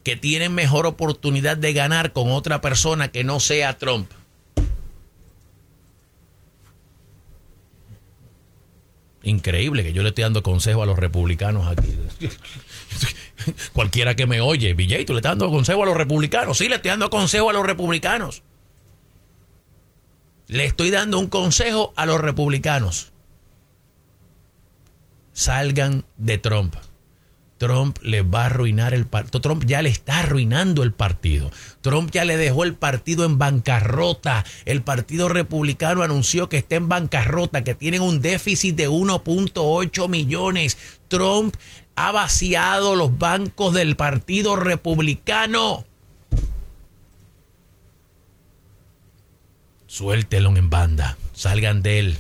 que 0.03 0.17
tienen 0.17 0.55
mejor 0.55 0.87
oportunidad 0.87 1.59
de 1.59 1.75
ganar 1.75 2.15
con 2.15 2.31
otra 2.31 2.63
persona 2.63 3.09
que 3.09 3.23
no 3.23 3.39
sea 3.39 3.77
Trump. 3.77 4.11
Increíble 9.25 9.83
que 9.83 9.93
yo 9.93 10.03
le 10.03 10.09
estoy 10.09 10.23
dando 10.23 10.43
consejo 10.43 10.83
a 10.83 10.87
los 10.87 10.99
republicanos 10.99 11.67
aquí. 11.67 11.99
Cualquiera 13.75 14.17
que 14.17 14.27
me 14.27 14.41
oye, 14.41 14.73
Villay, 14.73 15.05
tú 15.05 15.13
le 15.13 15.19
estás 15.19 15.33
dando 15.33 15.51
consejo 15.51 15.83
a 15.83 15.87
los 15.87 15.97
republicanos. 15.99 16.57
Sí, 16.57 16.67
le 16.71 16.77
estoy 16.77 16.93
dando 16.93 17.11
consejo 17.11 17.51
a 17.51 17.53
los 17.53 17.67
republicanos. 17.67 18.43
Le 20.49 20.65
estoy 20.65 20.91
dando 20.91 21.19
un 21.19 21.27
consejo 21.27 21.93
a 21.97 22.07
los 22.07 22.21
republicanos. 22.21 23.13
Salgan 25.33 26.05
de 26.17 26.39
Trump. 26.39 26.77
Trump 27.59 27.99
les 28.03 28.23
va 28.23 28.43
a 28.43 28.47
arruinar 28.47 28.95
el 28.95 29.07
partido. 29.07 29.41
Trump 29.41 29.65
ya 29.65 29.83
le 29.83 29.89
está 29.89 30.21
arruinando 30.21 30.83
el 30.83 30.93
partido. 30.93 31.51
Trump 31.81 32.11
ya 32.13 32.25
le 32.25 32.37
dejó 32.37 32.65
el 32.65 32.75
partido 32.75 33.25
en 33.25 33.39
bancarrota. 33.39 34.45
El 34.67 34.83
partido 34.83 35.29
republicano 35.29 36.03
anunció 36.03 36.49
que 36.49 36.59
está 36.59 36.77
en 36.77 36.89
bancarrota, 36.89 37.65
que 37.65 37.75
tienen 37.75 38.03
un 38.03 38.21
déficit 38.21 38.77
de 38.77 38.89
1.8 38.89 40.09
millones. 40.09 40.79
Trump 41.09 41.57
ha 41.97 42.13
vaciado 42.13 42.95
los 42.95 43.19
bancos 43.19 43.75
del 43.75 43.97
partido 43.97 44.57
republicano. 44.57 45.85
Suéltelo 49.97 50.55
en 50.55 50.69
banda. 50.69 51.17
Salgan 51.33 51.83
de 51.83 51.99
él. 51.99 52.19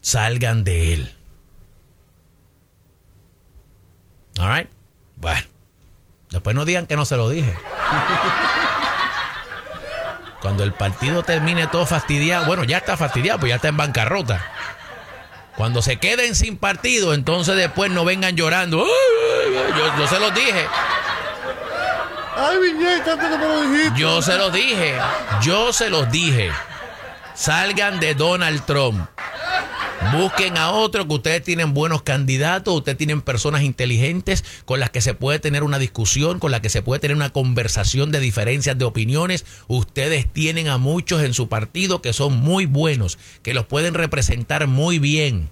Salgan 0.00 0.64
de 0.64 0.92
él. 0.92 1.14
All 4.40 4.52
right. 4.52 4.68
Bueno. 5.14 5.46
Después 6.30 6.56
no 6.56 6.64
digan 6.64 6.88
que 6.88 6.96
no 6.96 7.04
se 7.04 7.16
lo 7.16 7.28
dije. 7.28 7.54
Cuando 10.40 10.64
el 10.64 10.72
partido 10.72 11.22
termine 11.22 11.68
todo 11.68 11.86
fastidiado, 11.86 12.46
bueno, 12.46 12.64
ya 12.64 12.78
está 12.78 12.96
fastidiado, 12.96 13.38
pues 13.38 13.50
ya 13.50 13.56
está 13.56 13.68
en 13.68 13.76
bancarrota. 13.76 14.44
Cuando 15.54 15.80
se 15.80 15.98
queden 15.98 16.34
sin 16.34 16.56
partido, 16.56 17.14
entonces 17.14 17.54
después 17.54 17.92
no 17.92 18.04
vengan 18.04 18.34
llorando. 18.34 18.84
Yo, 18.84 19.96
yo 19.96 20.08
se 20.08 20.18
los 20.18 20.34
dije. 20.34 20.66
Ay, 22.34 23.02
tanto 23.04 23.28
que 23.28 23.38
me 23.38 23.44
lo 23.46 23.70
dijiste. 23.70 24.00
Yo 24.00 24.22
se 24.22 24.36
los 24.36 24.52
dije. 24.52 24.94
Yo 25.42 25.72
se 25.72 25.90
los 25.90 26.10
dije. 26.10 26.50
Salgan 27.34 28.00
de 28.00 28.14
Donald 28.14 28.64
Trump. 28.64 29.06
Busquen 30.10 30.58
a 30.58 30.72
otro 30.72 31.06
que 31.06 31.14
ustedes 31.14 31.42
tienen 31.42 31.74
buenos 31.74 32.02
candidatos, 32.02 32.74
ustedes 32.74 32.98
tienen 32.98 33.22
personas 33.22 33.62
inteligentes 33.62 34.44
con 34.64 34.80
las 34.80 34.90
que 34.90 35.00
se 35.00 35.14
puede 35.14 35.38
tener 35.38 35.62
una 35.62 35.78
discusión, 35.78 36.38
con 36.38 36.50
las 36.50 36.60
que 36.60 36.68
se 36.70 36.82
puede 36.82 37.00
tener 37.00 37.16
una 37.16 37.30
conversación 37.30 38.10
de 38.10 38.18
diferencias 38.18 38.76
de 38.76 38.84
opiniones. 38.84 39.46
Ustedes 39.68 40.30
tienen 40.30 40.68
a 40.68 40.76
muchos 40.76 41.22
en 41.22 41.34
su 41.34 41.48
partido 41.48 42.02
que 42.02 42.12
son 42.12 42.36
muy 42.36 42.66
buenos, 42.66 43.16
que 43.42 43.54
los 43.54 43.66
pueden 43.66 43.94
representar 43.94 44.66
muy 44.66 44.98
bien. 44.98 45.50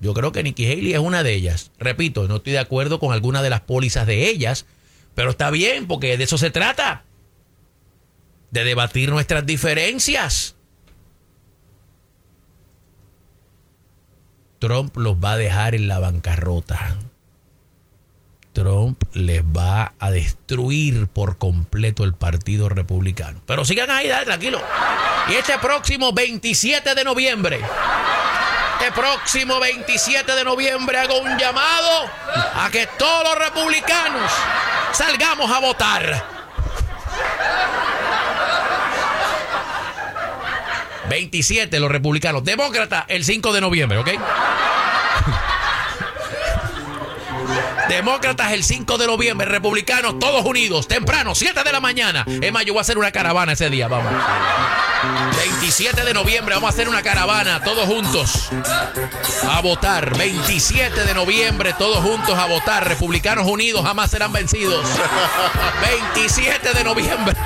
Yo 0.00 0.14
creo 0.14 0.32
que 0.32 0.42
Nikki 0.42 0.64
Haley 0.64 0.94
es 0.94 1.00
una 1.00 1.22
de 1.22 1.34
ellas. 1.34 1.72
Repito, 1.78 2.26
no 2.26 2.36
estoy 2.36 2.54
de 2.54 2.58
acuerdo 2.58 2.98
con 2.98 3.12
alguna 3.12 3.42
de 3.42 3.50
las 3.50 3.60
pólizas 3.60 4.06
de 4.06 4.28
ellas, 4.28 4.66
pero 5.14 5.30
está 5.30 5.50
bien 5.50 5.86
porque 5.86 6.16
de 6.16 6.24
eso 6.24 6.38
se 6.38 6.50
trata. 6.50 7.04
de 8.50 8.64
debatir 8.64 9.10
nuestras 9.10 9.46
diferencias. 9.46 10.56
Trump 14.58 14.94
los 14.96 15.16
va 15.16 15.32
a 15.32 15.36
dejar 15.38 15.74
en 15.74 15.88
la 15.88 15.98
bancarrota. 15.98 16.96
Trump 18.52 19.02
les 19.14 19.42
va 19.42 19.94
a 19.98 20.10
destruir 20.10 21.06
por 21.08 21.38
completo 21.38 22.04
el 22.04 22.12
Partido 22.12 22.68
Republicano. 22.68 23.40
Pero 23.46 23.64
sigan 23.64 23.90
ahí, 23.90 24.06
dale, 24.08 24.26
tranquilo. 24.26 24.60
Y 25.30 25.32
este 25.32 25.58
próximo 25.58 26.12
27 26.12 26.94
de 26.94 27.04
noviembre, 27.04 27.58
este 28.78 28.92
próximo 28.92 29.58
27 29.58 30.34
de 30.34 30.44
noviembre 30.44 30.98
hago 30.98 31.18
un 31.22 31.38
llamado 31.38 32.10
a 32.54 32.68
que 32.70 32.86
todos 32.98 33.24
los 33.24 33.38
republicanos 33.48 34.30
salgamos 34.92 35.50
a 35.50 35.60
votar. 35.60 36.24
27 41.08 41.78
los 41.78 41.90
republicanos. 41.90 42.42
Demócrata 42.42 43.04
el 43.08 43.24
5 43.24 43.52
de 43.52 43.60
noviembre, 43.60 43.98
¿ok? 43.98 44.08
Demócratas 47.92 48.52
el 48.52 48.64
5 48.64 48.96
de 48.96 49.06
noviembre, 49.06 49.46
republicanos 49.46 50.18
todos 50.18 50.46
unidos, 50.46 50.88
temprano, 50.88 51.34
7 51.34 51.62
de 51.62 51.72
la 51.72 51.78
mañana. 51.78 52.24
Es 52.26 52.50
más, 52.50 52.64
yo 52.64 52.72
voy 52.72 52.78
a 52.78 52.80
hacer 52.80 52.96
una 52.96 53.12
caravana 53.12 53.52
ese 53.52 53.68
día, 53.68 53.86
vamos. 53.86 54.10
27 55.36 56.02
de 56.02 56.14
noviembre 56.14 56.54
vamos 56.54 56.68
a 56.68 56.72
hacer 56.72 56.88
una 56.88 57.02
caravana, 57.02 57.62
todos 57.62 57.84
juntos, 57.84 58.48
a 59.46 59.60
votar. 59.60 60.16
27 60.16 61.04
de 61.04 61.12
noviembre, 61.12 61.74
todos 61.74 61.98
juntos 61.98 62.38
a 62.38 62.46
votar. 62.46 62.88
Republicanos 62.88 63.46
unidos 63.46 63.84
jamás 63.84 64.10
serán 64.10 64.32
vencidos. 64.32 64.86
27 65.82 66.72
de 66.72 66.84
noviembre. 66.84 67.36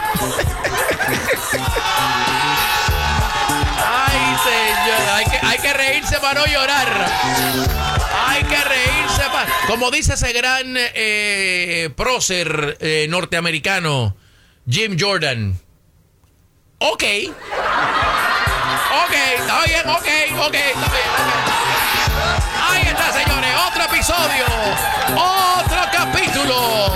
Ay, 3.85 4.37
señor, 4.45 5.11
hay 5.13 5.25
que, 5.25 5.39
hay 5.45 5.59
que 5.59 5.73
reírse 5.73 6.21
para 6.21 6.41
no 6.41 6.47
llorar. 6.47 7.96
Hay 8.27 8.43
que 8.45 8.65
reírse. 8.65 9.23
Pa. 9.33 9.47
Como 9.67 9.91
dice 9.91 10.15
ese 10.15 10.33
gran 10.33 10.75
eh, 10.77 11.91
prócer 11.97 12.77
eh, 12.81 13.07
norteamericano, 13.09 14.17
Jim 14.69 14.97
Jordan. 14.99 15.59
Ok. 16.79 17.05
Ok, 19.05 19.13
está 19.39 19.63
bien, 19.65 19.89
ok, 19.89 20.09
ok, 20.47 20.55
está 20.55 20.89
bien. 20.91 21.07
Ahí 22.69 22.83
está, 22.83 23.13
señores, 23.13 23.51
otro 23.69 23.85
episodio, 23.85 24.47
otro 25.17 25.83
capítulo 25.93 26.91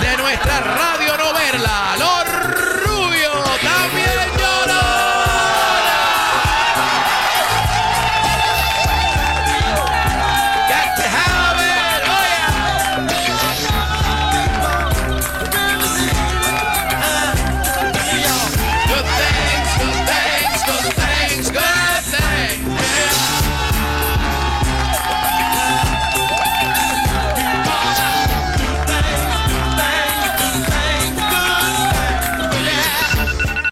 de 0.00 0.16
nuestra 0.16 0.60
radio 0.60 1.16
novela. 1.16 1.94